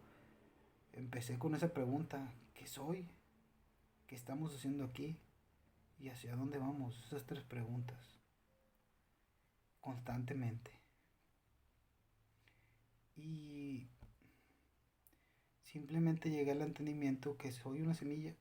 empecé 0.93 1.39
con 1.39 1.55
esa 1.55 1.73
pregunta. 1.73 2.33
¿Qué 2.53 2.67
soy? 2.67 3.07
¿Qué 4.07 4.15
estamos 4.15 4.53
haciendo 4.53 4.83
aquí? 4.83 5.17
¿Y 5.99 6.09
hacia 6.09 6.35
dónde 6.35 6.57
vamos? 6.57 7.01
Esas 7.05 7.25
tres 7.25 7.43
preguntas. 7.43 8.19
Constantemente. 9.79 10.71
Y 13.15 13.87
Simplemente 15.71 16.31
llegué 16.31 16.51
al 16.51 16.61
entendimiento 16.61 17.37
que 17.37 17.51
soy 17.51 17.81
una 17.81 17.93
semilla. 17.93 18.33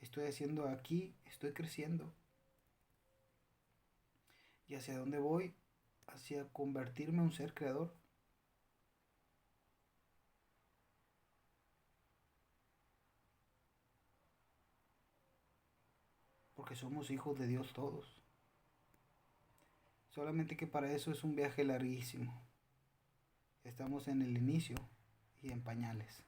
Estoy 0.00 0.26
haciendo 0.26 0.68
aquí, 0.68 1.14
estoy 1.26 1.52
creciendo. 1.52 2.12
¿Y 4.68 4.74
hacia 4.74 4.98
dónde 4.98 5.18
voy? 5.18 5.54
Hacia 6.14 6.48
convertirme 6.52 7.18
en 7.18 7.24
un 7.24 7.32
ser 7.32 7.54
creador. 7.54 7.94
Porque 16.54 16.74
somos 16.74 17.10
hijos 17.10 17.38
de 17.38 17.46
Dios 17.46 17.72
todos. 17.72 18.20
Solamente 20.10 20.56
que 20.56 20.66
para 20.66 20.92
eso 20.92 21.10
es 21.10 21.24
un 21.24 21.36
viaje 21.36 21.64
larguísimo. 21.64 22.42
Estamos 23.64 24.08
en 24.08 24.22
el 24.22 24.36
inicio 24.36 24.76
y 25.40 25.52
en 25.52 25.62
pañales. 25.62 26.24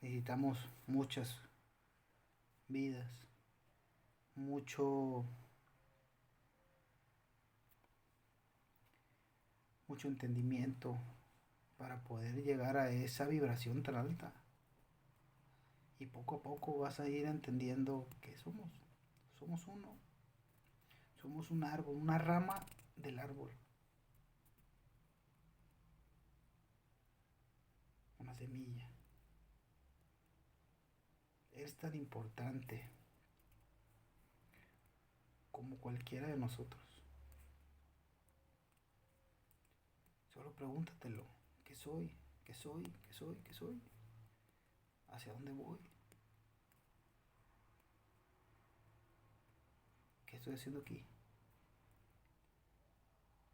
Necesitamos 0.00 0.58
muchas 0.86 1.40
vidas, 2.68 3.08
mucho 4.34 5.24
mucho 9.92 10.08
entendimiento 10.08 10.98
para 11.76 12.02
poder 12.02 12.42
llegar 12.42 12.78
a 12.78 12.90
esa 12.90 13.26
vibración 13.26 13.82
tan 13.82 13.96
alta. 13.96 14.32
Y 15.98 16.06
poco 16.06 16.36
a 16.36 16.42
poco 16.42 16.78
vas 16.78 16.98
a 16.98 17.10
ir 17.10 17.26
entendiendo 17.26 18.08
que 18.22 18.34
somos. 18.38 18.70
Somos 19.38 19.68
uno. 19.68 19.94
Somos 21.20 21.50
un 21.50 21.64
árbol, 21.64 21.96
una 21.96 22.16
rama 22.16 22.64
del 22.96 23.18
árbol. 23.18 23.50
una 28.18 28.34
semilla. 28.36 28.88
Es 31.50 31.76
tan 31.76 31.94
importante 31.96 32.88
como 35.50 35.76
cualquiera 35.78 36.28
de 36.28 36.36
nosotros. 36.36 37.01
Solo 40.42 40.56
pregúntatelo, 40.56 41.24
¿qué 41.62 41.76
soy? 41.76 42.10
¿Qué 42.44 42.52
soy? 42.52 42.82
¿Qué 42.82 43.12
soy? 43.12 43.36
¿Qué 43.44 43.52
soy? 43.52 43.80
¿Hacia 45.12 45.32
dónde 45.34 45.52
voy? 45.52 45.78
¿Qué 50.26 50.34
estoy 50.34 50.54
haciendo 50.54 50.80
aquí? 50.80 51.04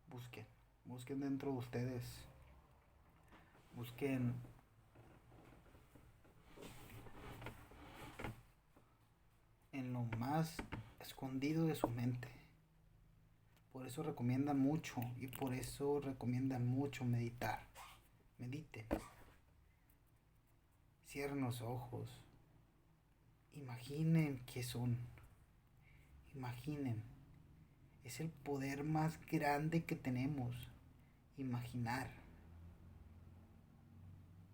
Busquen, 0.07 0.47
busquen 0.87 1.21
dentro 1.21 1.53
de 1.53 1.59
ustedes, 1.59 2.05
busquen 3.75 4.33
en 9.73 9.93
lo 9.93 10.05
más 10.17 10.57
escondido 11.01 11.67
de 11.67 11.75
su 11.75 11.89
mente. 11.89 12.38
Por 13.73 13.87
eso 13.87 14.03
recomiendan 14.03 14.59
mucho 14.59 15.01
y 15.21 15.29
por 15.29 15.55
eso 15.55 16.01
recomiendan 16.01 16.67
mucho 16.67 17.05
meditar. 17.05 17.67
Mediten. 18.39 18.87
Cierren 21.07 21.41
los 21.41 21.61
ojos. 21.61 22.09
Imaginen 23.53 24.41
qué 24.47 24.63
son. 24.63 24.99
Imaginen. 26.35 27.03
Es 28.05 28.21
el 28.21 28.31
poder 28.31 28.85
más 28.85 29.19
grande 29.27 29.85
que 29.85 29.97
tenemos. 29.97 30.69
Imaginar. 31.37 32.11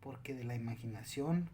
Porque 0.01 0.35
de 0.35 0.45
la 0.45 0.55
imaginación 0.55 1.51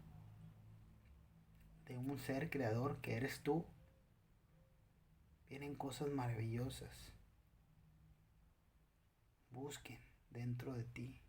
de 1.87 1.97
un 1.97 2.17
ser 2.17 2.49
creador 2.49 3.01
que 3.01 3.17
eres 3.17 3.41
tú, 3.41 3.65
vienen 5.49 5.75
cosas 5.75 6.09
maravillosas. 6.09 7.10
Busquen 9.51 9.99
dentro 10.29 10.73
de 10.73 10.83
ti, 10.83 11.19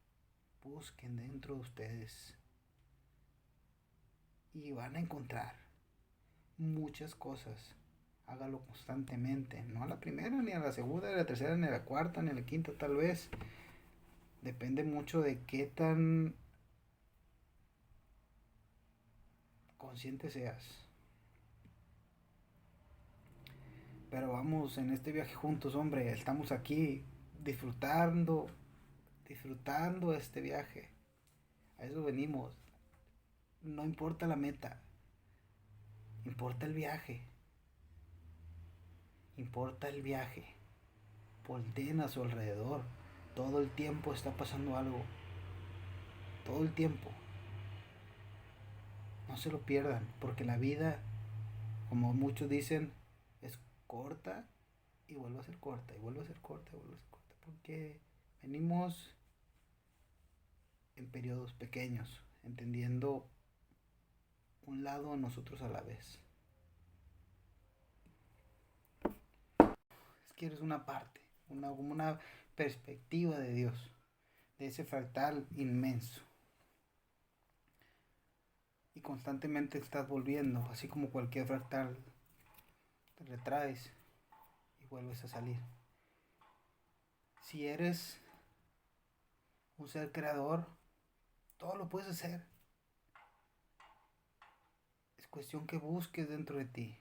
busquen 0.62 1.16
dentro 1.16 1.54
de 1.56 1.61
ustedes. 1.61 2.35
Y 4.54 4.70
van 4.70 4.96
a 4.96 5.00
encontrar 5.00 5.54
muchas 6.58 7.14
cosas. 7.14 7.74
Hágalo 8.26 8.61
constantemente, 8.66 9.62
no 9.64 9.82
a 9.82 9.87
la 9.87 10.00
primera, 10.00 10.30
ni 10.42 10.52
a 10.52 10.61
la 10.61 10.72
segunda, 10.72 11.08
ni 11.08 11.14
a 11.14 11.18
la 11.18 11.26
tercera, 11.26 11.56
ni 11.56 11.66
a 11.66 11.70
la 11.70 11.85
cuarta, 11.85 12.22
ni 12.22 12.30
a 12.30 12.35
la 12.35 12.46
quinta 12.46 12.72
tal 12.72 12.96
vez. 12.96 13.28
Depende 14.42 14.85
mucho 14.85 15.20
de 15.20 15.44
qué 15.44 15.66
tan 15.66 16.35
consciente 19.76 20.30
seas. 20.30 20.87
Pero 24.11 24.32
vamos 24.32 24.78
en 24.78 24.92
este 24.92 25.11
viaje 25.11 25.35
juntos, 25.35 25.74
hombre, 25.74 26.12
estamos 26.12 26.52
aquí 26.52 27.02
disfrutando, 27.42 28.46
disfrutando 29.26 30.14
este 30.14 30.40
viaje. 30.40 30.88
A 31.78 31.85
eso 31.85 32.02
venimos. 32.02 32.52
No 33.62 33.85
importa 33.85 34.26
la 34.26 34.37
meta, 34.37 34.81
importa 36.24 36.66
el 36.66 36.74
viaje. 36.74 37.26
Importa 39.37 39.88
el 39.88 40.02
viaje. 40.02 40.44
Volteen 41.46 42.00
a 42.00 42.09
su 42.09 42.22
alrededor. 42.22 42.83
Todo 43.35 43.61
el 43.61 43.70
tiempo 43.70 44.12
está 44.12 44.31
pasando 44.33 44.76
algo. 44.76 45.02
Todo 46.44 46.62
el 46.62 46.72
tiempo. 46.74 47.11
No 49.28 49.37
se 49.37 49.50
lo 49.50 49.61
pierdan, 49.62 50.07
porque 50.20 50.44
la 50.44 50.59
vida, 50.59 51.00
como 51.88 52.12
muchos 52.12 52.50
dicen, 52.50 52.92
es 53.40 53.59
corta 53.87 54.44
y 55.07 55.14
vuelve 55.14 55.38
a 55.38 55.42
ser 55.42 55.59
corta, 55.59 55.94
y 55.94 55.98
vuelve 55.98 56.20
a 56.20 56.24
ser 56.24 56.40
corta, 56.40 56.70
y 56.72 56.76
vuelve 56.76 56.90
a 56.90 56.96
ser 56.96 57.09
corta, 57.09 57.12
porque 57.44 58.00
venimos 58.42 59.14
en 60.96 61.11
periodos 61.11 61.52
pequeños, 61.55 62.22
entendiendo 62.42 63.28
un 64.66 64.85
lado 64.85 65.12
a 65.12 65.16
nosotros 65.16 65.62
a 65.62 65.68
la 65.68 65.81
vez. 65.81 66.18
Es 70.28 70.35
que 70.35 70.46
eres 70.46 70.61
una 70.61 70.85
parte, 70.85 71.20
una, 71.48 71.70
una 71.70 72.20
perspectiva 72.55 73.38
de 73.38 73.52
Dios, 73.52 73.90
de 74.59 74.66
ese 74.66 74.85
fractal 74.85 75.46
inmenso. 75.57 76.22
Y 78.94 79.00
constantemente 79.00 79.78
estás 79.78 80.07
volviendo, 80.07 80.61
así 80.70 80.87
como 80.87 81.11
cualquier 81.11 81.46
fractal, 81.46 81.96
te 83.16 83.24
retraes 83.24 83.90
y 84.81 84.85
vuelves 84.85 85.24
a 85.24 85.28
salir. 85.28 85.57
Si 87.42 87.66
eres 87.66 88.20
un 89.76 89.88
ser 89.88 90.12
creador, 90.12 90.66
todo 91.59 91.76
lo 91.76 91.88
puedes 91.88 92.09
hacer. 92.09 92.44
Es 95.18 95.28
cuestión 95.28 95.66
que 95.66 95.76
busques 95.76 96.28
dentro 96.28 96.57
de 96.57 96.64
ti 96.64 96.98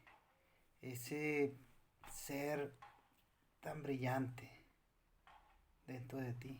ese 0.82 1.56
ser 2.12 2.74
tan 3.60 3.84
brillante 3.84 4.50
dentro 5.86 6.20
de 6.20 6.34
ti. 6.34 6.60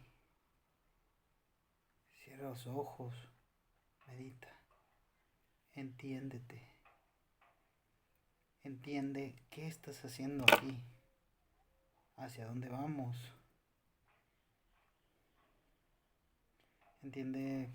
Cierra 2.24 2.50
los 2.50 2.68
ojos, 2.68 3.16
medita, 4.08 4.50
entiéndete. 5.74 6.70
Entiende 8.64 9.36
qué 9.50 9.68
estás 9.68 10.06
haciendo 10.06 10.44
aquí, 10.44 10.84
hacia 12.16 12.46
dónde 12.46 12.70
vamos. 12.70 13.18
Entiende 17.04 17.70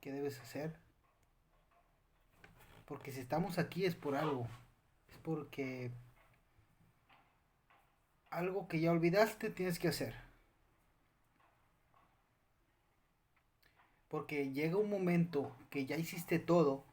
qué 0.00 0.12
debes 0.12 0.40
hacer. 0.40 0.76
Porque 2.86 3.12
si 3.12 3.20
estamos 3.20 3.58
aquí 3.58 3.84
es 3.84 3.94
por 3.94 4.16
algo. 4.16 4.48
Es 5.08 5.18
porque 5.18 5.92
algo 8.30 8.66
que 8.66 8.80
ya 8.80 8.90
olvidaste 8.90 9.50
tienes 9.50 9.78
que 9.78 9.88
hacer. 9.88 10.14
Porque 14.08 14.50
llega 14.50 14.76
un 14.76 14.90
momento 14.90 15.56
que 15.70 15.86
ya 15.86 15.96
hiciste 15.96 16.40
todo. 16.40 16.84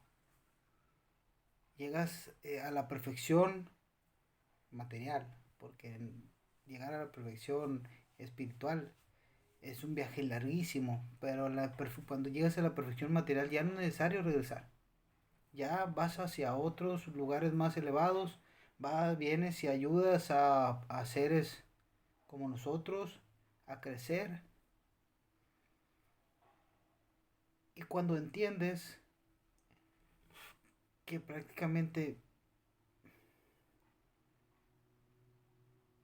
Llegas 1.77 2.31
eh, 2.43 2.61
a 2.61 2.69
la 2.69 2.87
perfección 2.87 3.71
material. 4.69 5.35
Porque 5.57 5.99
llegar 6.67 6.93
a 6.93 7.05
la 7.05 7.11
perfección 7.11 7.87
espiritual 8.19 8.93
es 9.61 9.83
un 9.83 9.95
viaje 9.95 10.23
larguísimo. 10.23 11.05
Pero 11.19 11.49
la 11.49 11.75
cuando 12.07 12.29
llegas 12.29 12.57
a 12.57 12.61
la 12.61 12.75
perfección 12.75 13.13
material 13.13 13.49
ya 13.49 13.63
no 13.63 13.71
es 13.71 13.77
necesario 13.77 14.21
regresar. 14.23 14.69
Ya 15.53 15.85
vas 15.85 16.19
hacia 16.19 16.55
otros 16.55 17.07
lugares 17.07 17.53
más 17.53 17.77
elevados 17.77 18.39
vas, 18.79 19.17
vienes 19.17 19.63
y 19.63 19.67
ayudas 19.67 20.31
a, 20.31 20.81
a 20.89 21.05
seres 21.05 21.65
como 22.27 22.49
nosotros 22.49 23.21
a 23.67 23.81
crecer. 23.81 24.41
Y 27.75 27.83
cuando 27.83 28.17
entiendes 28.17 28.99
que 31.05 31.19
prácticamente 31.19 32.19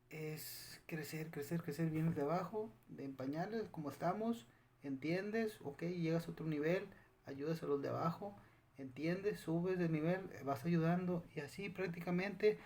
es 0.09 0.72
crecer, 0.93 1.31
crecer, 1.31 1.59
crecer, 1.63 1.89
vienes 1.89 2.15
de 2.15 2.21
abajo, 2.21 2.71
de 2.87 3.05
en 3.05 3.15
pañales, 3.15 3.67
como 3.71 3.89
estamos, 3.89 4.47
entiendes, 4.83 5.59
ok, 5.63 5.81
llegas 5.83 6.27
a 6.27 6.31
otro 6.31 6.45
nivel, 6.45 6.87
ayudas 7.25 7.63
a 7.63 7.65
los 7.65 7.81
de 7.81 7.89
abajo, 7.89 8.35
entiendes, 8.77 9.39
subes 9.39 9.79
de 9.79 9.89
nivel, 9.89 10.29
vas 10.45 10.63
ayudando 10.65 11.25
y 11.33 11.39
así 11.39 11.69
prácticamente 11.69 12.59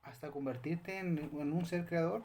hasta 0.00 0.30
convertirte 0.30 0.98
en, 0.98 1.30
un 1.30 1.66
ser 1.66 1.84
creador. 1.84 2.24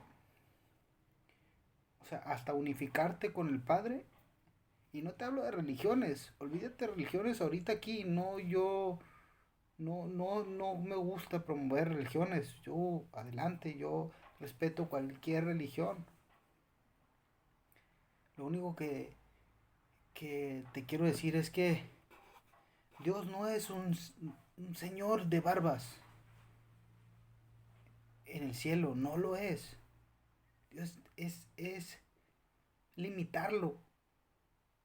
O 2.00 2.06
sea, 2.06 2.20
hasta 2.20 2.54
unificarte 2.54 3.34
con 3.34 3.50
el 3.50 3.62
Padre. 3.62 4.06
Y 4.94 5.02
no 5.02 5.12
te 5.12 5.26
hablo 5.26 5.44
de 5.44 5.52
religiones, 5.52 6.34
olvídate 6.40 6.86
de 6.86 6.94
religiones 6.94 7.42
ahorita 7.42 7.74
aquí, 7.74 8.06
no 8.06 8.40
yo 8.40 8.98
no 9.78 10.08
no 10.08 10.44
no 10.44 10.76
me 10.78 10.96
gusta 10.96 11.44
promover 11.44 11.90
religiones. 11.90 12.62
Yo 12.62 13.06
adelante, 13.12 13.78
yo 13.78 14.12
respeto 14.40 14.90
cualquier 14.90 15.46
religión. 15.46 16.06
Lo 18.36 18.46
único 18.46 18.76
que 18.76 19.18
que 20.18 20.66
te 20.74 20.84
quiero 20.84 21.06
decir 21.06 21.36
es 21.36 21.52
que 21.52 21.92
Dios 23.04 23.28
no 23.28 23.48
es 23.48 23.70
un, 23.70 23.96
señor 24.76 25.28
de 25.28 25.42
barbas 25.42 25.88
en 28.26 28.42
el 28.42 28.56
cielo, 28.56 28.96
no 28.96 29.16
lo 29.16 29.36
es. 29.36 29.78
Dios 30.72 30.98
es, 31.16 31.48
es 31.56 32.00
limitarlo. 32.96 33.80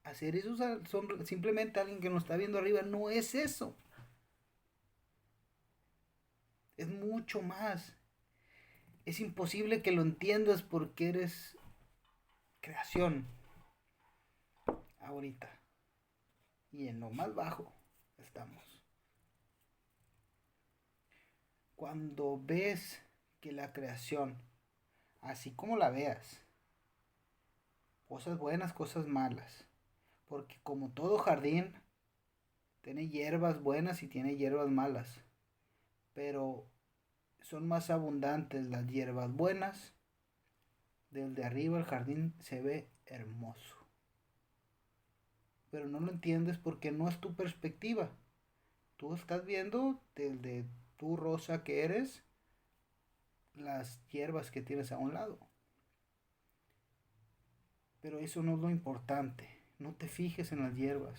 Hacer 0.04 0.36
eso 0.36 0.54
son 0.90 1.26
simplemente 1.26 1.80
alguien 1.80 2.00
que 2.00 2.10
nos 2.10 2.24
está 2.24 2.36
viendo 2.36 2.58
arriba, 2.58 2.82
no 2.82 3.08
es 3.08 3.34
eso. 3.34 3.74
Es 6.76 6.88
mucho 6.88 7.40
más. 7.40 7.96
Es 9.04 9.18
imposible 9.18 9.82
que 9.82 9.90
lo 9.90 10.02
entiendas 10.02 10.62
porque 10.62 11.08
eres 11.08 11.58
creación. 12.60 13.26
Ahorita. 15.00 15.50
Y 16.70 16.88
en 16.88 17.00
lo 17.00 17.10
más 17.10 17.34
bajo 17.34 17.72
estamos. 18.18 18.62
Cuando 21.74 22.40
ves 22.40 23.02
que 23.40 23.50
la 23.50 23.72
creación, 23.72 24.40
así 25.20 25.50
como 25.50 25.76
la 25.76 25.90
veas, 25.90 26.40
cosas 28.06 28.38
buenas, 28.38 28.72
cosas 28.72 29.08
malas, 29.08 29.66
porque 30.28 30.60
como 30.62 30.90
todo 30.90 31.18
jardín, 31.18 31.74
tiene 32.82 33.08
hierbas 33.08 33.60
buenas 33.60 34.02
y 34.04 34.08
tiene 34.08 34.36
hierbas 34.36 34.70
malas, 34.70 35.20
pero 36.12 36.71
son 37.42 37.68
más 37.68 37.90
abundantes 37.90 38.68
las 38.68 38.86
hierbas 38.86 39.32
buenas. 39.32 39.94
Desde 41.10 41.44
arriba 41.44 41.78
el 41.78 41.84
jardín 41.84 42.34
se 42.40 42.60
ve 42.60 42.88
hermoso 43.06 43.82
pero 45.72 45.88
no 45.88 46.00
lo 46.00 46.12
entiendes 46.12 46.58
porque 46.58 46.92
no 46.92 47.08
es 47.08 47.18
tu 47.18 47.34
perspectiva. 47.34 48.10
Tú 48.98 49.14
estás 49.14 49.46
viendo 49.46 49.98
desde 50.14 50.66
tu 50.98 51.16
rosa 51.16 51.64
que 51.64 51.82
eres 51.82 52.22
las 53.54 54.06
hierbas 54.10 54.50
que 54.50 54.60
tienes 54.60 54.92
a 54.92 54.98
un 54.98 55.14
lado. 55.14 55.38
Pero 58.02 58.18
eso 58.18 58.42
no 58.42 58.56
es 58.56 58.58
lo 58.58 58.68
importante. 58.68 59.48
No 59.78 59.94
te 59.94 60.08
fijes 60.08 60.52
en 60.52 60.62
las 60.62 60.76
hierbas. 60.76 61.18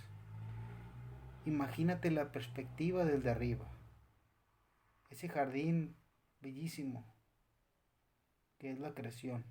Imagínate 1.47 2.11
la 2.11 2.31
perspectiva 2.31 3.05
desde 3.05 3.31
arriba. 3.31 3.65
Ese 5.09 5.29
jardín 5.29 5.95
bellísimo 6.43 7.03
que 8.59 8.71
es 8.71 8.79
la 8.79 8.93
creación. 8.93 9.43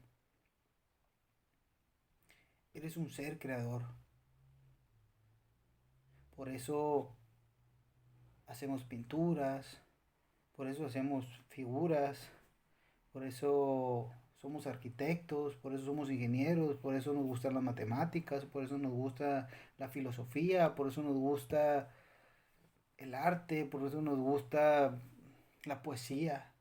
Eres 2.73 2.97
un 2.97 3.11
ser 3.11 3.39
creador. 3.39 3.83
Por 6.37 6.49
eso 6.49 7.15
hacemos 8.47 8.85
pinturas, 8.85 9.83
por 10.57 10.67
eso 10.69 10.87
hacemos 10.87 11.27
figuras, 11.51 12.31
por 13.13 13.25
eso 13.25 14.11
somos 14.41 14.67
arquitectos, 14.67 15.57
por 15.57 15.75
eso 15.75 15.85
somos 15.85 16.11
ingenieros, 16.11 16.77
por 16.77 16.95
eso 16.95 17.13
nos 17.13 17.25
gustan 17.25 17.55
las 17.55 17.63
matemáticas, 17.63 18.45
por 18.47 18.65
eso 18.65 18.79
nos 18.79 18.93
gusta 18.93 19.49
la 19.79 19.89
filosofía, 19.89 20.75
por 20.75 20.89
eso 20.89 21.03
nos 21.03 21.17
gusta 21.17 21.91
el 22.97 23.15
arte, 23.15 23.67
por 23.67 23.85
eso 23.87 24.01
nos 24.01 24.19
gusta 24.19 24.99
la 25.65 25.83
poesía. 25.83 26.52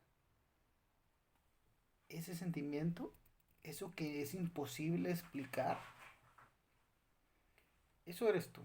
Ese 2.12 2.36
sentimiento, 2.36 3.14
eso 3.64 3.96
que 3.96 4.22
es 4.22 4.34
imposible 4.34 5.12
explicar, 5.12 5.80
eso 8.06 8.28
eres 8.28 8.52
tú, 8.52 8.62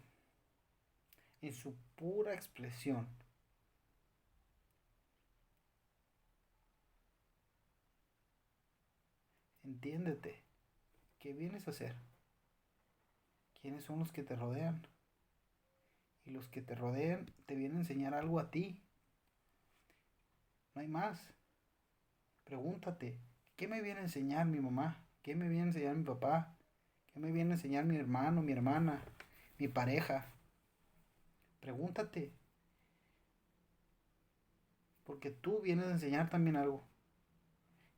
en 1.42 1.54
su 1.54 1.76
pura 1.94 2.35
expresión. 2.35 3.06
Entiéndete. 9.62 10.42
¿Qué 11.20 11.32
vienes 11.32 11.68
a 11.68 11.70
hacer? 11.70 11.94
¿Quiénes 13.61 13.85
son 13.85 14.00
los 14.00 14.11
que 14.11 14.24
te 14.24 14.35
rodean? 14.35 14.82
Y 16.24 16.30
los 16.30 16.48
que 16.48 16.62
te 16.62 16.74
rodean 16.74 17.32
te 17.46 17.54
vienen 17.54 17.78
a 17.78 17.80
enseñar 17.82 18.14
algo 18.14 18.40
a 18.40 18.50
ti. 18.50 18.82
No 20.74 20.80
hay 20.80 20.88
más. 20.88 21.20
Pregúntate, 22.44 23.18
¿qué 23.56 23.68
me 23.68 23.80
viene 23.82 24.00
a 24.00 24.04
enseñar 24.04 24.46
mi 24.46 24.60
mamá? 24.60 25.02
¿Qué 25.22 25.34
me 25.34 25.48
viene 25.48 25.64
a 25.64 25.66
enseñar 25.68 25.96
mi 25.96 26.04
papá? 26.04 26.56
¿Qué 27.06 27.18
me 27.18 27.32
viene 27.32 27.50
a 27.50 27.54
enseñar 27.54 27.84
mi 27.84 27.96
hermano, 27.96 28.42
mi 28.42 28.52
hermana, 28.52 29.02
mi 29.58 29.68
pareja? 29.68 30.26
Pregúntate. 31.60 32.32
Porque 35.04 35.30
tú 35.30 35.60
vienes 35.62 35.86
a 35.86 35.92
enseñar 35.92 36.28
también 36.28 36.56
algo. 36.56 36.84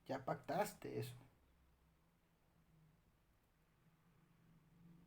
Ya 0.06 0.24
pactaste 0.24 0.98
eso. 0.98 1.14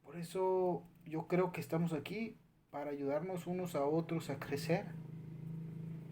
Por 0.03 0.17
eso 0.17 0.83
yo 1.05 1.27
creo 1.27 1.51
que 1.51 1.61
estamos 1.61 1.93
aquí 1.93 2.37
para 2.69 2.91
ayudarnos 2.91 3.47
unos 3.47 3.75
a 3.75 3.85
otros 3.85 4.29
a 4.29 4.39
crecer. 4.39 4.85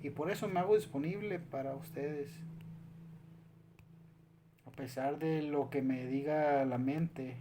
Y 0.01 0.11
por 0.11 0.31
eso 0.31 0.47
me 0.47 0.59
hago 0.59 0.75
disponible 0.75 1.39
para 1.39 1.75
ustedes. 1.75 2.31
A 4.79 4.81
pesar 4.81 5.19
de 5.19 5.41
lo 5.41 5.69
que 5.69 5.81
me 5.81 6.05
diga 6.05 6.63
la 6.63 6.77
mente, 6.77 7.35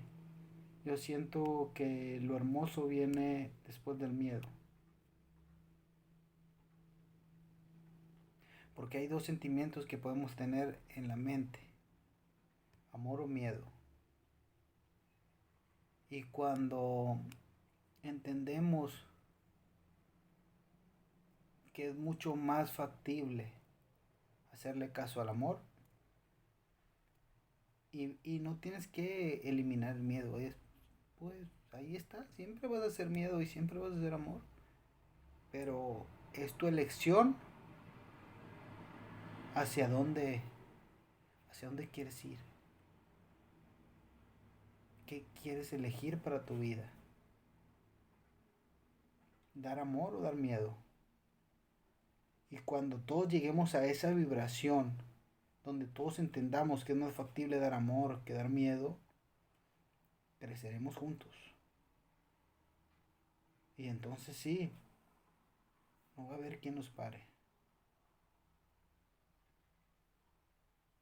yo 0.84 0.96
siento 0.96 1.70
que 1.72 2.18
lo 2.20 2.34
hermoso 2.34 2.88
viene 2.88 3.52
después 3.64 3.96
del 4.00 4.12
miedo. 4.12 4.48
Porque 8.74 8.98
hay 8.98 9.06
dos 9.06 9.22
sentimientos 9.22 9.86
que 9.86 9.98
podemos 9.98 10.34
tener 10.34 10.80
en 10.88 11.06
la 11.06 11.14
mente. 11.14 11.60
Amor 12.90 13.20
o 13.20 13.28
miedo. 13.28 13.62
Y 16.10 16.24
cuando 16.24 17.20
entendemos 18.02 19.06
que 21.72 21.86
es 21.86 21.94
mucho 21.94 22.34
más 22.34 22.72
factible 22.72 23.52
hacerle 24.50 24.90
caso 24.90 25.20
al 25.20 25.28
amor, 25.28 25.67
y, 27.98 28.38
no 28.38 28.56
tienes 28.56 28.86
que 28.86 29.40
eliminar 29.44 29.96
el 29.96 30.02
miedo, 30.02 30.38
es, 30.38 30.54
pues 31.18 31.34
ahí 31.72 31.96
está, 31.96 32.26
siempre 32.36 32.68
vas 32.68 32.82
a 32.82 32.86
hacer 32.86 33.10
miedo 33.10 33.40
y 33.40 33.46
siempre 33.46 33.78
vas 33.78 33.92
a 33.92 33.96
hacer 33.96 34.14
amor, 34.14 34.40
pero 35.50 36.06
es 36.32 36.54
tu 36.54 36.66
elección 36.66 37.36
hacia 39.54 39.88
dónde, 39.88 40.42
hacia 41.50 41.68
dónde 41.68 41.88
quieres 41.88 42.24
ir. 42.24 42.38
¿Qué 45.06 45.26
quieres 45.42 45.72
elegir 45.72 46.18
para 46.18 46.44
tu 46.44 46.58
vida? 46.58 46.92
¿Dar 49.54 49.80
amor 49.80 50.14
o 50.14 50.20
dar 50.20 50.34
miedo? 50.34 50.76
Y 52.50 52.58
cuando 52.58 52.98
todos 52.98 53.28
lleguemos 53.28 53.74
a 53.74 53.84
esa 53.86 54.10
vibración, 54.12 54.96
donde 55.68 55.86
todos 55.86 56.18
entendamos 56.18 56.82
que 56.82 56.92
es 56.92 56.98
más 56.98 57.12
factible 57.12 57.60
dar 57.60 57.74
amor 57.74 58.24
que 58.24 58.32
dar 58.32 58.48
miedo, 58.48 58.98
creceremos 60.38 60.96
juntos. 60.96 61.36
Y 63.76 63.88
entonces 63.88 64.34
sí, 64.34 64.72
no 66.16 66.26
va 66.26 66.36
a 66.36 66.38
haber 66.38 66.58
quien 66.58 66.74
nos 66.74 66.88
pare. 66.88 67.26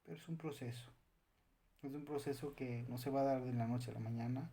Pero 0.05 0.19
es 0.19 0.29
un 0.29 0.37
proceso. 0.37 0.91
Es 1.83 1.95
un 1.95 2.05
proceso 2.05 2.57
que 2.57 2.85
no 2.89 2.99
se 2.99 3.11
va 3.11 3.21
a 3.21 3.25
dar 3.25 3.45
de 3.45 3.53
la 3.53 3.69
noche 3.69 3.93
a 3.93 3.95
la 3.95 4.01
mañana. 4.01 4.51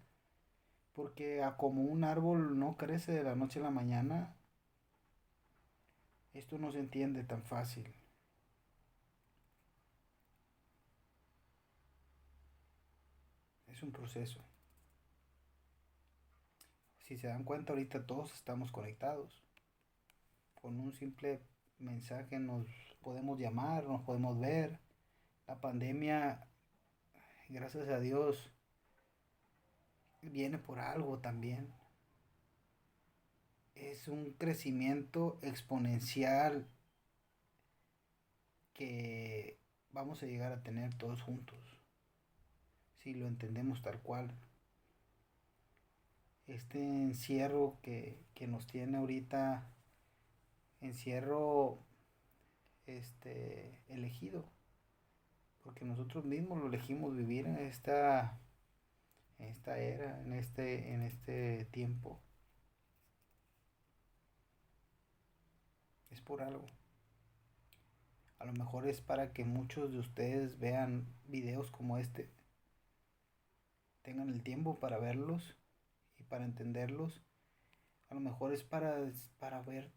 Porque 0.94 1.42
a 1.42 1.58
como 1.58 1.82
un 1.82 2.04
árbol 2.04 2.60
no 2.60 2.78
crece 2.78 3.14
de 3.14 3.24
la 3.24 3.36
noche 3.36 3.60
a 3.60 3.64
la 3.64 3.72
mañana, 3.72 4.36
esto 6.36 6.60
no 6.60 6.72
se 6.72 6.80
entiende 6.80 7.24
tan 7.24 7.42
fácil. 7.42 7.92
Un 13.84 13.92
proceso. 13.92 14.40
Si 17.00 17.18
se 17.18 17.28
dan 17.28 17.44
cuenta, 17.44 17.74
ahorita 17.74 18.06
todos 18.06 18.34
estamos 18.34 18.72
conectados. 18.72 19.44
Con 20.56 20.80
un 20.80 20.94
simple 20.94 21.42
mensaje 21.80 22.40
nos 22.40 22.66
podemos 23.02 23.38
llamar, 23.40 23.84
nos 23.84 24.02
podemos 24.02 24.40
ver. 24.40 24.80
La 25.48 25.60
pandemia 25.60 26.48
gracias 27.50 27.90
a 27.90 28.00
Dios, 28.00 28.50
viene 30.22 30.58
por 30.58 30.80
algo 30.80 31.20
también. 31.20 31.74
Es 33.76 34.08
un 34.08 34.32
crecimiento 34.34 35.40
exponencial 35.42 36.68
que 38.74 39.60
vamos 39.92 40.24
a 40.24 40.26
llegar 40.26 40.52
a 40.52 40.64
tener 40.64 40.96
todos 40.96 41.22
juntos, 41.22 41.60
si 43.04 43.14
lo 43.14 43.28
entendemos 43.28 43.82
tal 43.82 44.00
cual. 44.00 44.32
Este 46.48 46.80
encierro 46.80 47.78
que, 47.82 48.18
que 48.34 48.48
nos 48.48 48.68
tiene 48.68 48.98
ahorita, 48.98 49.68
encierro 50.82 51.80
este, 52.86 53.80
elegido 53.90 54.46
porque 55.64 55.86
nosotros 55.86 56.26
mismos 56.26 56.60
lo 56.60 56.68
elegimos 56.68 57.16
vivir 57.16 57.48
en 57.48 57.58
esta, 57.58 58.38
en 59.40 59.48
esta 59.48 59.78
era, 59.78 60.22
en 60.22 60.34
este, 60.34 60.94
en 60.94 61.02
este 61.02 61.66
tiempo. 61.72 62.20
Es 66.12 66.22
por 66.22 66.42
algo. 66.42 66.66
A 68.40 68.46
lo 68.46 68.54
mejor 68.54 68.88
es 68.88 69.00
para 69.02 69.32
que 69.32 69.46
muchos 69.46 69.92
de 69.94 70.00
ustedes 70.00 70.60
vean 70.60 71.08
videos 71.28 71.72
como 71.72 71.98
este, 71.98 72.30
tengan 74.04 74.30
el 74.30 74.44
tiempo 74.44 74.80
para 74.80 75.00
verlos 75.00 75.56
y 76.18 76.24
para 76.24 76.46
entenderlos. 76.46 77.22
A 78.10 78.14
lo 78.14 78.20
mejor 78.20 78.54
es 78.54 78.64
para, 78.64 79.12
para 79.40 79.62
ver, 79.64 79.92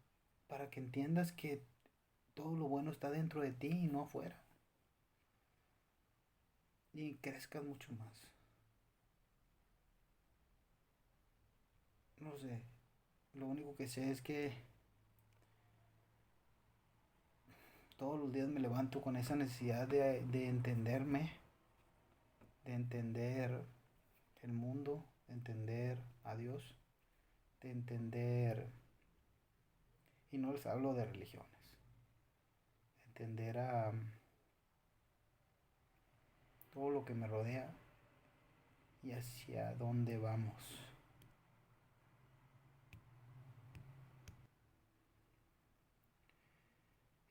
para 0.47 0.69
que 0.69 0.79
entiendas 0.79 1.31
que 1.31 1.63
todo 2.33 2.55
lo 2.57 2.67
bueno 2.67 2.89
está 2.91 3.11
dentro 3.11 3.41
de 3.41 3.51
ti 3.51 3.67
y 3.67 3.87
no 3.87 4.01
afuera 4.01 4.41
y 6.97 7.15
crezcas 7.15 7.63
mucho 7.63 7.91
más. 7.93 8.27
No 12.19 12.35
sé, 12.39 12.59
lo 13.35 13.45
único 13.45 13.75
que 13.75 13.87
sé 13.87 14.09
es 14.09 14.21
que 14.21 14.51
todos 17.97 18.19
los 18.19 18.33
días 18.33 18.47
me 18.47 18.59
levanto 18.59 19.01
con 19.01 19.15
esa 19.15 19.35
necesidad 19.35 19.87
de, 19.87 20.25
de 20.25 20.47
entenderme, 20.47 21.31
de 22.65 22.73
entender 22.73 23.63
el 24.47 24.53
mundo, 24.53 25.05
de 25.27 25.33
entender 25.33 25.99
a 26.23 26.35
Dios, 26.35 26.75
de 27.61 27.69
entender, 27.69 28.69
y 30.31 30.37
no 30.37 30.53
les 30.53 30.65
hablo 30.65 30.93
de 30.93 31.05
religiones, 31.05 31.75
de 33.03 33.07
entender 33.09 33.57
a 33.57 33.91
todo 36.73 36.89
lo 36.91 37.03
que 37.03 37.13
me 37.13 37.27
rodea 37.27 37.75
y 39.03 39.11
hacia 39.11 39.75
dónde 39.75 40.17
vamos. 40.17 40.55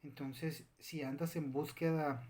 Entonces, 0.03 0.65
si 0.79 1.03
andas 1.03 1.35
en 1.37 1.53
búsqueda 1.53 2.23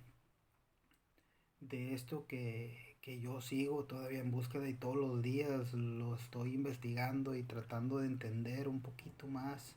de 1.60 1.92
esto 1.92 2.26
que, 2.26 2.85
que, 3.06 3.20
yo 3.20 3.40
sigo 3.40 3.84
todavía 3.84 4.18
en 4.18 4.32
búsqueda 4.32 4.68
y 4.68 4.74
todos 4.74 4.96
los 4.96 5.22
días 5.22 5.72
lo 5.74 6.16
estoy 6.16 6.54
investigando 6.54 7.36
y 7.36 7.44
tratando 7.44 7.98
de 7.98 8.06
entender 8.06 8.66
un 8.66 8.82
poquito 8.82 9.28
más, 9.28 9.76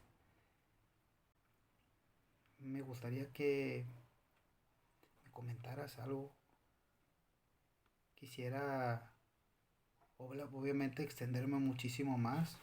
me 2.58 2.82
gustaría 2.82 3.32
que 3.32 3.86
me 5.24 5.30
comentaras 5.30 6.00
algo. 6.00 6.34
Quisiera 8.16 9.14
obviamente 10.18 11.04
extenderme 11.04 11.60
muchísimo 11.60 12.18
más. 12.18 12.58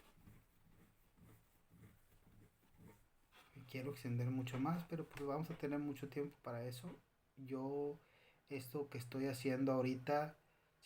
Quiero 3.70 3.92
extender 3.92 4.30
mucho 4.30 4.58
más, 4.58 4.84
pero 4.90 5.08
pues 5.08 5.24
vamos 5.24 5.48
a 5.48 5.56
tener 5.56 5.78
mucho 5.78 6.08
tiempo 6.08 6.36
para 6.42 6.64
eso. 6.64 6.98
Yo 7.36 8.00
esto 8.48 8.88
que 8.88 8.98
estoy 8.98 9.26
haciendo 9.28 9.72
ahorita 9.72 10.36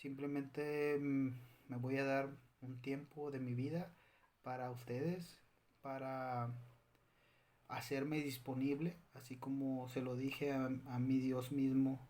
simplemente 0.01 0.97
mm, 0.99 1.29
me 1.67 1.77
voy 1.77 1.97
a 1.97 2.03
dar 2.03 2.29
un 2.61 2.81
tiempo 2.81 3.29
de 3.29 3.39
mi 3.39 3.53
vida 3.53 3.93
para 4.41 4.71
ustedes, 4.71 5.39
para 5.81 6.51
hacerme 7.67 8.17
disponible, 8.21 8.97
así 9.13 9.37
como 9.37 9.87
se 9.89 10.01
lo 10.01 10.15
dije 10.15 10.51
a, 10.53 10.65
a 10.65 10.99
mi 10.99 11.19
Dios 11.19 11.51
mismo, 11.51 12.07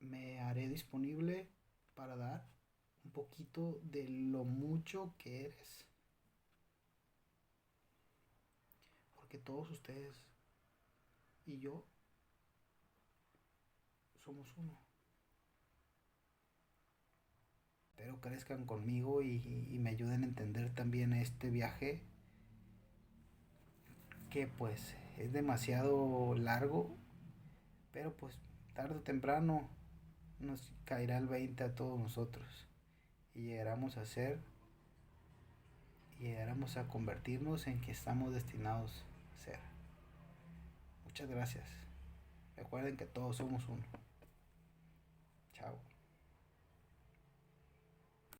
me 0.00 0.40
haré 0.40 0.68
disponible 0.68 1.46
para 1.94 2.16
dar 2.16 2.48
un 3.04 3.10
poquito 3.10 3.78
de 3.82 4.04
lo 4.08 4.44
mucho 4.44 5.14
que 5.18 5.44
eres. 5.44 5.86
Porque 9.14 9.38
todos 9.38 9.70
ustedes 9.70 10.16
y 11.44 11.58
yo 11.58 11.84
somos 14.24 14.54
uno. 14.56 14.87
Espero 17.98 18.20
crezcan 18.20 18.64
conmigo 18.64 19.22
y, 19.22 19.66
y 19.68 19.78
me 19.80 19.90
ayuden 19.90 20.22
a 20.22 20.26
entender 20.26 20.72
también 20.72 21.12
este 21.12 21.50
viaje 21.50 22.00
que 24.30 24.46
pues 24.46 24.94
es 25.16 25.32
demasiado 25.32 26.36
largo, 26.36 26.96
pero 27.92 28.16
pues 28.16 28.38
tarde 28.72 28.98
o 28.98 29.00
temprano 29.00 29.68
nos 30.38 30.72
caerá 30.84 31.18
el 31.18 31.26
20 31.26 31.64
a 31.64 31.74
todos 31.74 31.98
nosotros 31.98 32.68
y 33.34 33.46
llegaremos 33.46 33.96
a 33.96 34.06
ser 34.06 34.38
y 36.20 36.28
llegaremos 36.28 36.76
a 36.76 36.86
convertirnos 36.86 37.66
en 37.66 37.80
que 37.80 37.90
estamos 37.90 38.32
destinados 38.32 39.04
a 39.34 39.38
ser. 39.38 39.58
Muchas 41.04 41.28
gracias. 41.28 41.68
Recuerden 42.56 42.96
que 42.96 43.06
todos 43.06 43.38
somos 43.38 43.68
uno. 43.68 43.82
Chao. 45.52 45.87